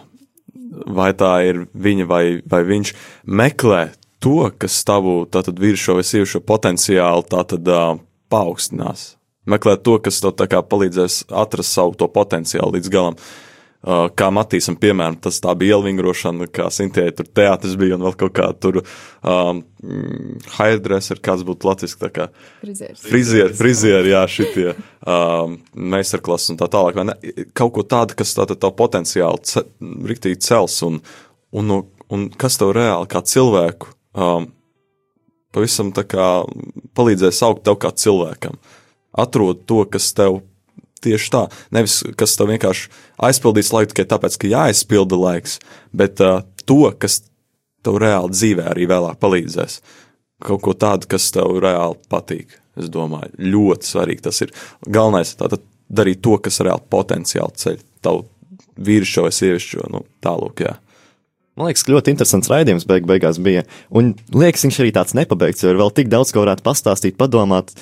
vai 0.86 1.12
tā 1.18 1.32
ir 1.48 1.66
viņa 1.74 2.06
vai, 2.08 2.42
vai 2.46 2.62
viņš, 2.64 2.94
meklē 3.26 3.90
to, 4.22 4.52
kas 4.62 4.84
tavu 4.86 5.26
tātad 5.26 5.58
vīrišo 5.58 5.96
vai 5.98 6.04
sieviešu 6.06 6.44
potenciālu 6.46 7.26
tātad 7.26 7.66
uh, 7.68 7.98
paaugstinās. 8.30 9.16
Meklē 9.50 9.78
to, 9.82 9.98
kas 10.04 10.20
tev 10.22 10.36
tā 10.38 10.48
palīdzēs 10.50 11.24
atrast 11.30 11.74
savu 11.74 12.10
potenciālu 12.14 12.78
līdz 12.78 12.92
galam. 12.94 13.18
Uh, 13.82 14.06
kā 14.14 14.28
Matīsam, 14.30 14.76
piemēram, 14.78 15.16
tas 15.24 15.40
tā 15.42 15.56
bija 15.58 15.80
ielvingrošana, 15.80 16.46
kā 16.54 16.68
Sintēja 16.70 17.16
tur 17.18 17.30
teātris 17.34 17.74
bija 17.82 17.96
un 17.98 18.04
vēl 18.06 18.14
kaut 18.20 18.36
kā 18.38 18.50
tur 18.54 18.78
um, 18.84 19.64
hairdresser, 20.60 21.18
kāds 21.18 21.42
būtu 21.48 21.66
latviski, 21.66 21.98
tā 22.04 22.12
kā 22.14 22.28
Frizieris. 22.62 23.02
frizieri, 23.02 23.56
frizieri, 23.58 24.14
jā, 24.14 24.22
šitie 24.30 24.68
um, 24.76 25.58
meistarklases 25.74 26.54
un 26.54 26.62
tā 26.62 26.70
tālāk. 26.70 27.02
Kaut 27.58 27.74
ko 27.74 27.86
tādu, 27.96 28.20
kas 28.20 28.36
tātad 28.38 28.62
tavu 28.62 28.78
potenciāli 28.84 29.42
ce, 29.50 29.66
riktīgi 29.82 30.38
cels 30.46 30.78
un, 30.86 31.02
un, 31.50 31.80
un 32.14 32.28
kas 32.38 32.62
tev 32.62 32.76
reāli 32.78 33.10
kā 33.10 33.24
cilvēku 33.26 33.90
um, 34.14 34.46
pavisam 35.56 35.90
tā 35.96 36.06
kā 36.06 36.30
palīdzēs 36.94 37.42
augt 37.50 37.66
tev 37.66 37.82
kā 37.82 37.90
cilvēkam. 37.98 38.62
Atrod 39.12 39.66
to, 39.68 39.84
kas 39.92 40.12
tev 40.18 40.42
tieši 41.02 41.32
tā, 41.34 41.42
nevis 41.74 42.02
kas 42.18 42.38
tev 42.38 42.52
vienkārši 42.52 42.90
aizpildīs 43.28 43.74
laiku 43.74 43.94
tikai 43.94 44.08
tāpēc, 44.14 44.38
ka 44.38 44.52
jāaizpilda 44.52 45.18
laiks, 45.18 45.58
bet 45.98 46.22
uh, 46.24 46.44
to, 46.70 46.84
kas 47.02 47.22
tev 47.86 47.98
reāli 48.02 48.34
dzīvē 48.36 48.70
arī 48.72 48.88
vēlāk 48.92 49.20
palīdzēs. 49.22 49.80
Kaut 50.42 50.62
ko 50.66 50.74
tādu, 50.78 51.10
kas 51.10 51.30
tev 51.34 51.60
reāli 51.62 52.00
patīk. 52.10 52.58
Es 52.80 52.88
domāju, 52.90 53.34
ļoti 53.52 53.90
svarīgi 53.90 54.26
tas 54.26 54.40
ir. 54.46 54.54
Galvenais 54.88 55.34
ir 55.36 55.58
darīt 55.92 56.22
to, 56.24 56.38
kas 56.42 56.62
reāli 56.64 56.88
potenciāli 56.94 57.62
ceļ 57.62 57.82
tavu 58.06 58.24
vīrišķo 58.82 59.26
vai 59.28 59.34
sievišķo, 59.36 59.90
nu, 59.92 60.06
tālāk. 60.24 60.64
Man 61.60 61.68
liekas, 61.68 61.84
ka 61.84 61.94
ļoti 61.94 62.14
interesants 62.14 62.50
raidījums 62.50 62.88
beig 62.90 63.06
beigās 63.10 63.38
bija. 63.44 63.66
Un 63.94 64.14
liekas, 64.34 64.64
viņš 64.66 64.80
arī 64.82 64.94
tāds 64.96 65.18
nepabeigts, 65.18 65.66
jo 65.66 65.74
ir 65.74 65.82
vēl 65.82 65.92
tik 65.98 66.10
daudz, 66.12 66.32
ko 66.32 66.46
varētu 66.46 66.64
pastāstīt, 66.66 67.20
padomāt. 67.20 67.76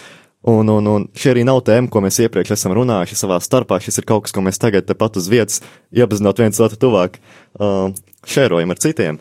Un, 0.47 0.69
un, 0.71 0.85
un 0.87 1.05
šī 1.19 1.33
arī 1.33 1.41
nav 1.43 1.59
tēma, 1.67 1.89
ko 1.91 1.99
mēs 2.03 2.21
iepriekš 2.23 2.53
esam 2.55 2.71
runājuši 2.77 3.17
savā 3.19 3.41
starpā. 3.43 3.81
Šis 3.83 3.99
ir 3.99 4.07
kaut 4.07 4.23
kas, 4.23 4.33
ko 4.35 4.43
mēs 4.45 4.61
tagad 4.61 4.87
tepat 4.87 5.19
uz 5.19 5.27
vietas, 5.31 5.59
iepazinot 5.91 6.39
viens 6.39 6.61
otru 6.63 6.79
tuvāk, 6.79 7.19
uh, 7.59 7.91
šērojam 8.23 8.71
ar 8.71 8.79
citiem. 8.79 9.19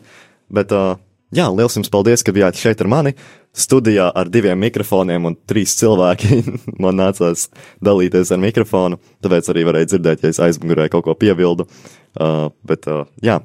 Bet, 0.55 0.71
uh, 0.71 0.95
jā, 1.35 1.49
liels 1.51 1.75
jums 1.75 1.91
paldies, 1.91 2.23
ka 2.23 2.31
bijāt 2.35 2.61
šeit 2.61 2.79
ar 2.79 2.91
mani. 2.91 3.15
Studijā 3.51 4.07
ar 4.15 4.31
diviem 4.31 4.61
mikrofoniem 4.63 5.27
un 5.27 5.35
trīs 5.49 5.75
cilvēki. 5.81 6.39
Man 6.83 6.95
nācās 7.01 7.49
dalīties 7.83 8.31
ar 8.31 8.39
mikrofonu, 8.39 9.01
tāpēc 9.19 9.51
arī 9.51 9.67
varēja 9.67 9.91
dzirdēt, 9.91 10.23
ja 10.23 10.31
es 10.31 10.39
aizmugurē 10.39 10.87
kaut 10.93 11.03
ko 11.09 11.19
piebildu. 11.19 11.67
Uh, 12.15 12.47
bet, 12.63 12.87
uh, 12.87 13.03
jā, 13.19 13.41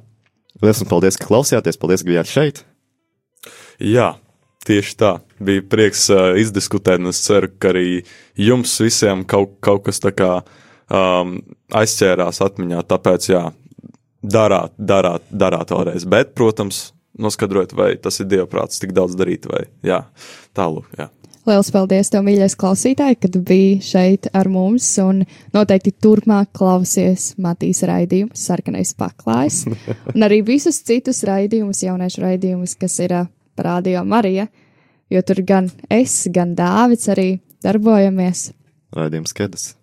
liels 0.63 0.85
jums 0.85 0.95
paldies, 0.95 1.19
ka 1.19 1.27
klausījāties. 1.27 1.83
Paldies, 1.83 2.07
ka 2.07 2.15
bijāt 2.15 2.31
šeit. 2.31 2.63
Jā, 3.83 4.13
tieši 4.67 4.97
tā. 5.01 5.13
Bija 5.45 5.65
prieks 5.71 6.07
uh, 6.13 6.33
izdiskutēt, 6.41 7.03
un 7.03 7.13
es 7.13 7.23
ceru, 7.25 7.51
ka 7.59 7.73
arī 7.75 8.05
jums 8.41 8.75
visiem 8.83 9.25
kaut, 9.29 9.59
kaut 9.65 9.85
kas 9.89 10.03
tā 10.03 10.15
kā 10.17 10.31
um, 10.41 11.37
aizķērās 11.75 12.43
atmiņā. 12.45 12.85
Tāpēc, 12.91 13.29
jā, 13.33 13.45
darāt, 14.25 14.75
darāt, 14.79 15.27
darāt 15.31 15.75
vēlreiz. 15.75 16.07
Bet, 16.09 16.33
protams, 16.39 16.89
noskaidrot, 17.19 17.75
vai 17.77 17.95
tas 18.01 18.21
ir 18.21 18.31
dievprāts 18.31 18.81
tik 18.83 18.95
daudz 18.97 19.17
darīt, 19.19 19.47
vai 19.51 19.67
jā, 19.87 20.05
tālāk. 20.57 20.89
Jā. 20.99 21.11
Liels 21.45 21.69
paldies, 21.69 22.09
tev, 22.09 22.23
mīļais 22.25 22.55
klausītāj, 22.57 23.19
kad 23.21 23.35
biji 23.45 23.77
šeit 23.85 24.31
ar 24.33 24.49
mums, 24.49 24.87
un 25.03 25.27
noteikti 25.53 25.93
turpmāk 26.01 26.55
klausies 26.57 27.35
Matīs 27.37 27.83
raidījumus, 27.85 28.47
sarkanais 28.49 28.95
paklājs, 28.97 29.67
un 30.15 30.25
arī 30.25 30.41
visus 30.47 30.81
citus 30.89 31.21
raidījumus, 31.29 31.83
jauniešu 31.85 32.25
raidījumus, 32.25 32.79
kas 32.81 32.97
ir 33.05 33.19
ā, 33.55 33.57
par 33.57 33.65
Radio 33.67 34.05
Marija, 34.05 34.47
jo 35.11 35.23
tur 35.23 35.43
gan 35.47 35.71
es, 35.91 36.27
gan 36.33 36.55
Dāvids 36.59 37.09
arī 37.13 37.39
darbojamies, 37.63 38.53
Raidījums 38.95 39.33
Kedas. 39.35 39.75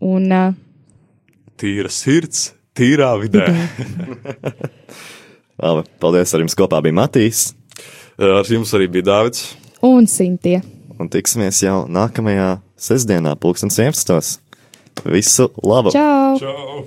un 0.00 0.28
ā, 0.32 0.54
Tīra 1.56 1.88
sirds, 1.88 2.52
tīrā 2.74 3.12
vidē. 3.22 3.44
Labi, 5.62 5.84
paldies, 6.02 6.32
ar 6.34 6.40
jums 6.42 6.56
kopā 6.58 6.80
bija 6.82 6.96
Matīs. 6.98 7.52
Ar 8.18 8.42
jums 8.50 8.72
arī 8.74 8.88
bija 8.90 9.06
Dārvids. 9.06 9.52
un 9.82 10.06
Sintie. 10.10 10.62
un 10.98 11.08
tiksimies 11.08 11.62
jau 11.62 11.84
nākamajā 11.90 12.58
sestdienā, 12.78 13.36
pulksten 13.38 13.70
11. 13.70 14.40
Visu 15.10 15.48
labu! 15.62 15.90
Čau! 15.94 16.38
Čau! 16.38 16.84